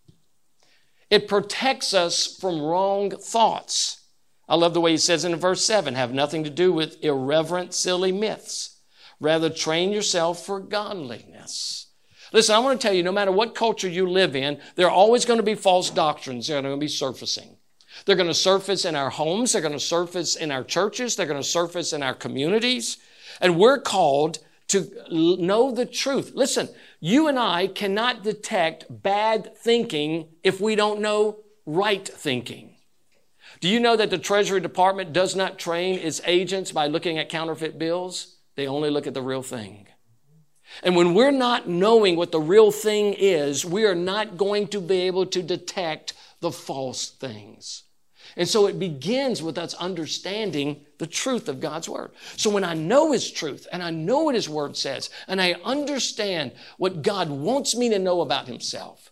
It 1.11 1.26
protects 1.26 1.92
us 1.92 2.37
from 2.38 2.61
wrong 2.61 3.11
thoughts. 3.11 4.04
I 4.48 4.54
love 4.54 4.72
the 4.72 4.81
way 4.81 4.92
he 4.92 4.98
says 4.98 5.24
in 5.24 5.35
verse 5.35 5.64
7 5.64 5.94
have 5.94 6.12
nothing 6.12 6.44
to 6.44 6.50
do 6.50 6.72
with 6.72 7.02
irreverent, 7.02 7.74
silly 7.74 8.12
myths. 8.12 8.81
Rather, 9.18 9.50
train 9.50 9.90
yourself 9.90 10.46
for 10.46 10.61
godliness. 10.61 11.88
Listen, 12.33 12.54
I 12.54 12.61
want 12.61 12.81
to 12.81 12.87
tell 12.87 12.94
you, 12.94 13.02
no 13.02 13.11
matter 13.11 13.33
what 13.33 13.57
culture 13.57 13.88
you 13.88 14.09
live 14.09 14.37
in, 14.37 14.61
there 14.76 14.87
are 14.87 14.92
always 14.92 15.24
going 15.24 15.38
to 15.38 15.42
be 15.42 15.57
false 15.57 15.90
doctrines 15.90 16.46
that 16.46 16.59
are 16.59 16.62
going 16.62 16.74
to 16.74 16.78
be 16.81 16.87
surfacing. 16.87 17.57
They're 18.04 18.16
going 18.16 18.28
to 18.28 18.35
surface 18.35 18.85
in 18.85 18.94
our 18.94 19.11
homes. 19.11 19.52
They're 19.52 19.62
going 19.62 19.72
to 19.72 19.81
surface 19.81 20.37
in 20.37 20.52
our 20.52 20.62
churches. 20.62 21.16
They're 21.16 21.26
going 21.26 21.42
to 21.42 21.48
surface 21.48 21.92
in 21.92 22.02
our 22.02 22.14
communities. 22.14 22.98
And 23.40 23.59
we're 23.59 23.79
called 23.79 24.38
to 24.68 24.90
know 25.11 25.70
the 25.72 25.87
truth. 25.87 26.33
Listen, 26.35 26.68
you 27.01 27.27
and 27.29 27.38
I 27.38 27.66
cannot 27.66 28.22
detect 28.22 28.87
bad 28.88 29.57
thinking 29.57 30.29
if 30.42 30.61
we 30.61 30.74
don't 30.74 31.01
know 31.01 31.38
right 31.64 32.07
thinking. 32.07 32.77
Do 33.61 33.68
you 33.68 33.81
know 33.81 33.96
that 33.96 34.11
the 34.11 34.18
Treasury 34.18 34.61
Department 34.61 35.12
does 35.12 35.35
not 35.35 35.59
train 35.59 35.98
its 35.98 36.20
agents 36.27 36.70
by 36.70 36.87
looking 36.87 37.18
at 37.18 37.29
counterfeit 37.29 37.79
bills? 37.79 38.37
They 38.57 38.66
only 38.66 38.90
look 38.90 39.07
at 39.07 39.14
the 39.14 39.22
real 39.22 39.42
thing. 39.42 39.87
And 40.83 40.94
when 40.94 41.14
we're 41.14 41.31
not 41.31 41.68
knowing 41.68 42.16
what 42.16 42.31
the 42.31 42.40
real 42.40 42.70
thing 42.70 43.14
is, 43.14 43.64
we 43.64 43.85
are 43.85 43.94
not 43.94 44.37
going 44.37 44.68
to 44.68 44.81
be 44.81 45.01
able 45.03 45.27
to 45.27 45.42
detect 45.42 46.12
the 46.40 46.53
false 46.53 47.09
things. 47.09 47.85
And 48.36 48.48
so 48.48 48.66
it 48.66 48.78
begins 48.78 49.42
with 49.42 49.58
us 49.58 49.74
understanding 49.74 50.84
the 50.98 51.06
truth 51.06 51.48
of 51.48 51.60
God's 51.60 51.88
Word. 51.88 52.10
So 52.36 52.50
when 52.50 52.64
I 52.64 52.74
know 52.74 53.12
His 53.12 53.30
truth 53.30 53.66
and 53.72 53.82
I 53.82 53.90
know 53.90 54.24
what 54.24 54.34
His 54.34 54.48
Word 54.48 54.76
says 54.76 55.10
and 55.26 55.40
I 55.40 55.54
understand 55.64 56.52
what 56.76 57.02
God 57.02 57.30
wants 57.30 57.76
me 57.76 57.88
to 57.90 57.98
know 57.98 58.20
about 58.20 58.48
Himself, 58.48 59.10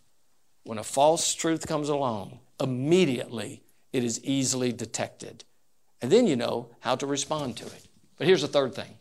when 0.65 0.79
a 0.79 0.85
false 0.85 1.35
truth 1.35 1.67
comes 1.67 1.89
along, 1.89 2.41
immediately 2.61 3.63
it 3.93 4.05
is 4.05 4.23
easily 4.25 4.73
detected. 4.73 5.45
And 6.03 6.11
then 6.11 6.27
you 6.27 6.37
know 6.37 6.71
how 6.81 6.97
to 6.97 7.07
respond 7.07 7.57
to 7.59 7.67
it. 7.67 7.89
But 8.19 8.27
here's 8.27 8.43
the 8.43 8.49
third 8.49 8.75
thing 8.75 8.97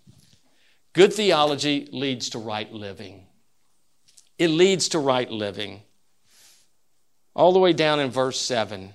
good 0.93 1.13
theology 1.13 1.89
leads 1.91 2.29
to 2.29 2.39
right 2.39 2.71
living. 2.71 3.27
It 4.37 4.49
leads 4.49 4.89
to 4.89 4.99
right 4.99 5.29
living. 5.29 5.81
All 7.35 7.51
the 7.51 7.59
way 7.59 7.73
down 7.73 7.99
in 7.99 8.09
verse 8.11 8.39
7 8.39 8.93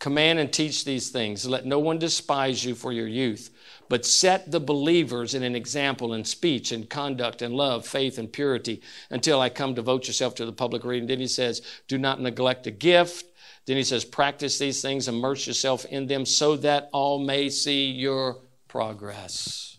Command 0.00 0.38
and 0.38 0.50
teach 0.50 0.84
these 0.86 1.10
things. 1.10 1.46
Let 1.46 1.66
no 1.66 1.78
one 1.78 1.98
despise 1.98 2.64
you 2.64 2.74
for 2.74 2.90
your 2.90 3.06
youth, 3.06 3.50
but 3.90 4.06
set 4.06 4.50
the 4.50 4.58
believers 4.58 5.34
in 5.34 5.42
an 5.42 5.54
example 5.54 6.14
in 6.14 6.24
speech 6.24 6.72
and 6.72 6.88
conduct 6.88 7.42
and 7.42 7.54
love, 7.54 7.86
faith 7.86 8.16
and 8.16 8.32
purity 8.32 8.80
until 9.10 9.42
I 9.42 9.50
come. 9.50 9.74
Devote 9.74 10.06
yourself 10.06 10.34
to 10.36 10.46
the 10.46 10.52
public 10.52 10.84
reading. 10.84 11.06
Then 11.06 11.20
he 11.20 11.26
says, 11.26 11.60
Do 11.86 11.98
not 11.98 12.18
neglect 12.18 12.66
a 12.66 12.70
gift. 12.70 13.26
Then 13.66 13.76
he 13.76 13.84
says, 13.84 14.06
Practice 14.06 14.58
these 14.58 14.80
things, 14.80 15.06
immerse 15.06 15.46
yourself 15.46 15.84
in 15.84 16.06
them 16.06 16.24
so 16.24 16.56
that 16.56 16.88
all 16.94 17.18
may 17.18 17.50
see 17.50 17.90
your 17.90 18.38
progress. 18.68 19.76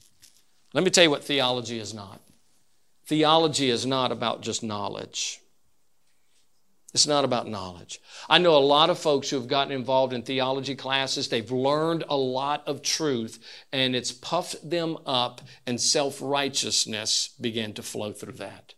Let 0.73 0.83
me 0.83 0.91
tell 0.91 1.03
you 1.03 1.09
what 1.09 1.23
theology 1.23 1.79
is 1.79 1.95
not. 1.95 2.21
Theology 3.07 3.71
is 3.71 3.87
not 3.87 4.11
about 4.11 4.41
just 4.41 4.61
knowledge. 4.61 5.40
It's 6.93 7.07
not 7.07 7.23
about 7.23 7.47
knowledge. 7.47 8.01
I 8.29 8.37
know 8.37 8.55
a 8.55 8.59
lot 8.59 8.89
of 8.89 8.99
folks 8.99 9.29
who 9.29 9.37
have 9.37 9.47
gotten 9.47 9.71
involved 9.71 10.11
in 10.11 10.23
theology 10.23 10.75
classes. 10.75 11.29
They've 11.29 11.49
learned 11.49 12.03
a 12.09 12.17
lot 12.17 12.67
of 12.67 12.81
truth, 12.81 13.39
and 13.71 13.95
it's 13.95 14.11
puffed 14.11 14.69
them 14.69 14.97
up, 15.05 15.41
and 15.65 15.79
self 15.79 16.19
righteousness 16.21 17.29
began 17.39 17.73
to 17.73 17.83
flow 17.83 18.11
through 18.11 18.33
that. 18.33 18.73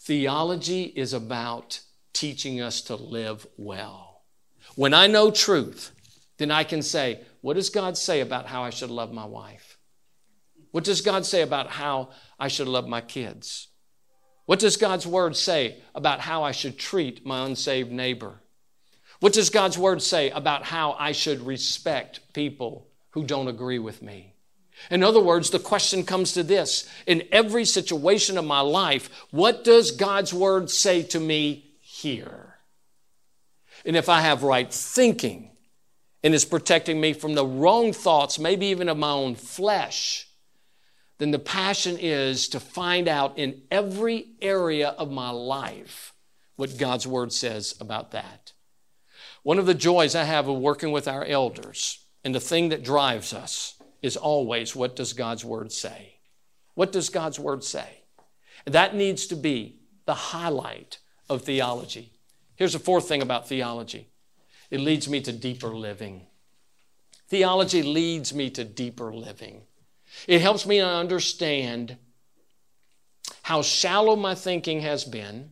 Theology 0.00 0.84
is 0.84 1.12
about 1.12 1.80
teaching 2.12 2.60
us 2.60 2.80
to 2.82 2.96
live 2.96 3.46
well. 3.56 4.24
When 4.74 4.94
I 4.94 5.06
know 5.06 5.30
truth, 5.30 5.92
then 6.38 6.50
I 6.50 6.64
can 6.64 6.82
say, 6.82 7.20
What 7.40 7.54
does 7.54 7.70
God 7.70 7.96
say 7.96 8.20
about 8.20 8.46
how 8.46 8.64
I 8.64 8.70
should 8.70 8.90
love 8.90 9.12
my 9.12 9.24
wife? 9.24 9.78
What 10.72 10.82
does 10.82 11.02
God 11.02 11.24
say 11.24 11.42
about 11.42 11.70
how 11.70 12.10
I 12.36 12.48
should 12.48 12.66
love 12.66 12.88
my 12.88 13.00
kids? 13.00 13.68
What 14.46 14.58
does 14.58 14.76
God's 14.76 15.06
word 15.06 15.36
say 15.36 15.76
about 15.94 16.20
how 16.20 16.42
I 16.42 16.52
should 16.52 16.78
treat 16.78 17.24
my 17.24 17.46
unsaved 17.46 17.90
neighbor? 17.90 18.34
What 19.20 19.32
does 19.32 19.50
God's 19.50 19.78
word 19.78 20.02
say 20.02 20.30
about 20.30 20.64
how 20.64 20.92
I 20.98 21.12
should 21.12 21.46
respect 21.46 22.20
people 22.34 22.88
who 23.10 23.24
don't 23.24 23.48
agree 23.48 23.78
with 23.78 24.02
me? 24.02 24.34
In 24.90 25.02
other 25.02 25.22
words, 25.22 25.50
the 25.50 25.58
question 25.58 26.04
comes 26.04 26.32
to 26.32 26.42
this 26.42 26.88
in 27.06 27.22
every 27.32 27.64
situation 27.64 28.36
of 28.36 28.44
my 28.44 28.60
life, 28.60 29.08
what 29.30 29.64
does 29.64 29.92
God's 29.92 30.34
word 30.34 30.68
say 30.68 31.02
to 31.04 31.20
me 31.20 31.64
here? 31.80 32.56
And 33.86 33.96
if 33.96 34.08
I 34.08 34.20
have 34.20 34.42
right 34.42 34.72
thinking 34.72 35.50
and 36.22 36.34
is 36.34 36.44
protecting 36.44 37.00
me 37.00 37.12
from 37.12 37.34
the 37.34 37.46
wrong 37.46 37.92
thoughts, 37.92 38.38
maybe 38.38 38.66
even 38.66 38.88
of 38.88 38.98
my 38.98 39.10
own 39.10 39.36
flesh, 39.36 40.28
then 41.18 41.30
the 41.30 41.38
passion 41.38 41.96
is 41.98 42.48
to 42.48 42.60
find 42.60 43.08
out 43.08 43.38
in 43.38 43.62
every 43.70 44.28
area 44.42 44.88
of 44.90 45.10
my 45.10 45.30
life 45.30 46.12
what 46.56 46.78
God's 46.78 47.06
Word 47.06 47.32
says 47.32 47.74
about 47.80 48.10
that. 48.12 48.52
One 49.42 49.58
of 49.58 49.66
the 49.66 49.74
joys 49.74 50.14
I 50.14 50.24
have 50.24 50.48
of 50.48 50.58
working 50.58 50.90
with 50.90 51.06
our 51.06 51.24
elders, 51.24 52.04
and 52.24 52.34
the 52.34 52.40
thing 52.40 52.70
that 52.70 52.82
drives 52.82 53.32
us, 53.32 53.74
is 54.02 54.16
always 54.16 54.74
what 54.74 54.96
does 54.96 55.12
God's 55.12 55.44
Word 55.44 55.72
say? 55.72 56.16
What 56.74 56.92
does 56.92 57.10
God's 57.10 57.38
Word 57.38 57.62
say? 57.62 58.02
That 58.64 58.94
needs 58.94 59.26
to 59.28 59.36
be 59.36 59.80
the 60.06 60.14
highlight 60.14 60.98
of 61.28 61.42
theology. 61.42 62.12
Here's 62.56 62.72
the 62.72 62.78
fourth 62.78 63.08
thing 63.08 63.22
about 63.22 63.48
theology 63.48 64.08
it 64.70 64.80
leads 64.80 65.08
me 65.08 65.20
to 65.20 65.32
deeper 65.32 65.68
living. 65.68 66.26
Theology 67.28 67.82
leads 67.82 68.34
me 68.34 68.50
to 68.50 68.64
deeper 68.64 69.12
living. 69.14 69.62
It 70.26 70.40
helps 70.40 70.66
me 70.66 70.78
to 70.78 70.86
understand 70.86 71.96
how 73.42 73.62
shallow 73.62 74.16
my 74.16 74.34
thinking 74.34 74.80
has 74.80 75.04
been, 75.04 75.50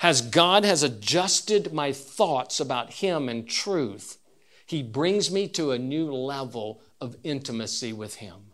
as 0.00 0.20
God 0.20 0.64
has 0.64 0.82
adjusted 0.82 1.72
my 1.72 1.92
thoughts 1.92 2.60
about 2.60 2.94
Him 2.94 3.28
and 3.28 3.48
truth. 3.48 4.18
He 4.66 4.82
brings 4.82 5.30
me 5.30 5.48
to 5.48 5.70
a 5.70 5.78
new 5.78 6.12
level 6.12 6.82
of 7.00 7.16
intimacy 7.22 7.92
with 7.92 8.16
Him. 8.16 8.52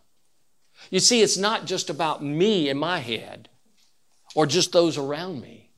You 0.89 0.99
see, 0.99 1.21
it's 1.21 1.37
not 1.37 1.65
just 1.65 1.89
about 1.89 2.23
me 2.23 2.69
in 2.69 2.77
my 2.77 2.99
head 2.99 3.49
or 4.35 4.45
just 4.45 4.71
those 4.71 4.97
around 4.97 5.41
me. 5.41 5.71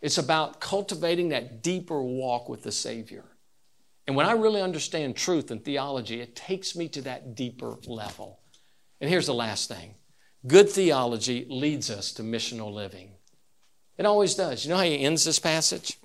It's 0.00 0.18
about 0.18 0.60
cultivating 0.60 1.30
that 1.30 1.62
deeper 1.62 2.02
walk 2.02 2.48
with 2.48 2.62
the 2.62 2.72
Savior. 2.72 3.24
And 4.06 4.16
when 4.16 4.26
I 4.26 4.32
really 4.32 4.60
understand 4.60 5.16
truth 5.16 5.50
and 5.50 5.64
theology, 5.64 6.20
it 6.20 6.34
takes 6.34 6.74
me 6.74 6.88
to 6.88 7.02
that 7.02 7.34
deeper 7.36 7.76
level. 7.86 8.41
And 9.02 9.10
here's 9.10 9.26
the 9.26 9.34
last 9.34 9.68
thing 9.68 9.96
good 10.46 10.70
theology 10.70 11.44
leads 11.50 11.90
us 11.90 12.12
to 12.12 12.22
missional 12.22 12.72
living. 12.72 13.10
It 13.98 14.06
always 14.06 14.34
does. 14.36 14.64
You 14.64 14.70
know 14.70 14.78
how 14.78 14.84
he 14.84 15.00
ends 15.00 15.24
this 15.24 15.40
passage? 15.40 15.98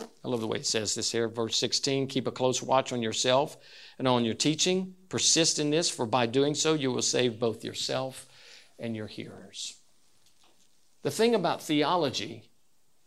I 0.00 0.28
love 0.28 0.40
the 0.40 0.46
way 0.46 0.58
it 0.58 0.66
says 0.66 0.94
this 0.94 1.12
here, 1.12 1.28
verse 1.28 1.56
16 1.58 2.06
keep 2.08 2.26
a 2.26 2.32
close 2.32 2.62
watch 2.62 2.92
on 2.92 3.02
yourself 3.02 3.58
and 3.98 4.08
on 4.08 4.24
your 4.24 4.34
teaching. 4.34 4.94
Persist 5.10 5.58
in 5.58 5.70
this, 5.70 5.90
for 5.90 6.06
by 6.06 6.24
doing 6.26 6.54
so, 6.54 6.72
you 6.72 6.90
will 6.90 7.02
save 7.02 7.38
both 7.38 7.64
yourself 7.64 8.26
and 8.78 8.96
your 8.96 9.08
hearers. 9.08 9.76
The 11.02 11.10
thing 11.10 11.34
about 11.34 11.60
theology 11.60 12.48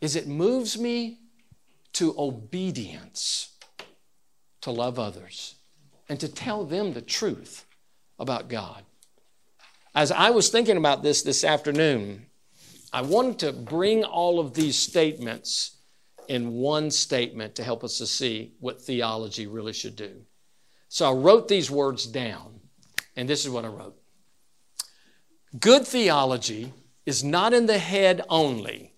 is 0.02 0.16
it 0.16 0.28
moves 0.28 0.78
me 0.78 1.20
to 1.94 2.14
obedience 2.18 3.58
to 4.62 4.70
love 4.70 5.00
others 5.00 5.56
and 6.08 6.20
to 6.20 6.28
tell 6.28 6.64
them 6.64 6.94
the 6.94 7.02
truth 7.02 7.66
about 8.20 8.50
God. 8.50 8.84
As 9.96 10.12
I 10.12 10.30
was 10.32 10.50
thinking 10.50 10.76
about 10.76 11.04
this 11.04 11.22
this 11.22 11.46
afternoon, 11.46 12.26
I 12.92 13.02
wanted 13.02 13.40
to 13.40 13.54
bring 13.54 14.04
all 14.04 14.42
of 14.42 14.54
these 14.54 14.78
statements 14.78 15.78
in 16.28 16.52
one 16.52 16.92
statement 16.92 17.56
to 17.56 17.64
help 17.64 17.82
us 17.82 17.98
to 18.00 18.06
see 18.06 18.52
what 18.60 18.82
theology 18.82 19.48
really 19.48 19.72
should 19.72 19.96
do. 19.96 20.26
So 20.90 21.10
I 21.10 21.14
wrote 21.14 21.48
these 21.48 21.72
words 21.72 22.06
down, 22.08 22.60
and 23.16 23.30
this 23.30 23.46
is 23.46 23.50
what 23.50 23.64
I 23.64 23.70
wrote 23.70 23.96
Good 25.58 25.88
theology 25.88 26.74
is 27.06 27.24
not 27.24 27.54
in 27.54 27.66
the 27.66 27.78
head 27.78 28.22
only, 28.28 28.92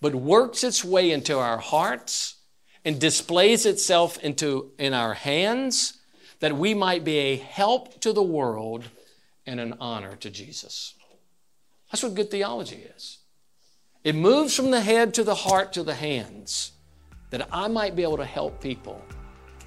but 0.00 0.14
works 0.14 0.64
its 0.64 0.82
way 0.82 1.10
into 1.10 1.38
our 1.38 1.58
hearts 1.58 2.36
and 2.82 2.98
displays 2.98 3.66
itself 3.66 4.16
into 4.20 4.72
in 4.78 4.94
our 4.94 5.12
hands 5.12 5.98
that 6.38 6.56
we 6.56 6.72
might 6.72 7.04
be 7.04 7.18
a 7.18 7.36
help 7.36 8.00
to 8.00 8.14
the 8.14 8.22
world 8.22 8.88
and 9.46 9.60
an 9.60 9.74
honor 9.80 10.16
to 10.16 10.30
Jesus. 10.30 10.94
That's 11.90 12.02
what 12.02 12.14
good 12.14 12.30
theology 12.30 12.84
is. 12.96 13.18
It 14.04 14.14
moves 14.14 14.54
from 14.54 14.70
the 14.70 14.80
head 14.80 15.12
to 15.14 15.24
the 15.24 15.34
heart 15.34 15.72
to 15.74 15.82
the 15.82 15.94
hands 15.94 16.72
that 17.30 17.48
I 17.52 17.68
might 17.68 17.94
be 17.94 18.02
able 18.02 18.16
to 18.16 18.24
help 18.24 18.60
people 18.60 19.02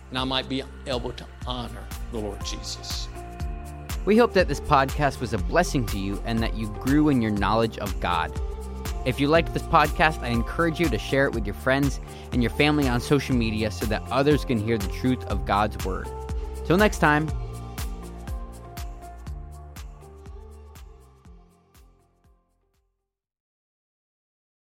and 0.10 0.18
I 0.18 0.24
might 0.24 0.48
be 0.48 0.64
able 0.86 1.12
to 1.12 1.26
honor 1.48 1.84
the 2.12 2.20
Lord 2.20 2.44
Jesus. 2.46 3.08
We 4.06 4.18
hope 4.18 4.34
that 4.34 4.48
this 4.48 4.60
podcast 4.60 5.20
was 5.20 5.34
a 5.34 5.38
blessing 5.38 5.86
to 5.88 6.00
you 6.00 6.22
and 6.26 6.40
that 6.40 6.56
you 6.56 6.68
grew 6.68 7.10
in 7.10 7.22
your 7.22 7.32
knowledge 7.32 7.78
of 7.78 8.00
God. 8.00 8.32
If 9.06 9.20
you 9.20 9.28
liked 9.28 9.54
this 9.54 9.64
podcast, 9.64 10.22
I 10.22 10.28
encourage 10.28 10.80
you 10.80 10.88
to 10.90 10.98
share 10.98 11.26
it 11.26 11.34
with 11.34 11.46
your 11.46 11.56
friends 11.56 12.00
and 12.32 12.42
your 12.42 12.52
family 12.52 12.88
on 12.88 13.02
social 13.02 13.36
media 13.36 13.72
so 13.72 13.86
that 13.88 14.02
others 14.12 14.46
can 14.46 14.58
hear 14.58 14.78
the 14.78 14.92
truth 14.94 15.24
of 15.26 15.46
God's 15.46 15.84
Word. 15.86 16.08
Till 16.66 16.78
next 16.78 17.00
time, 17.00 17.30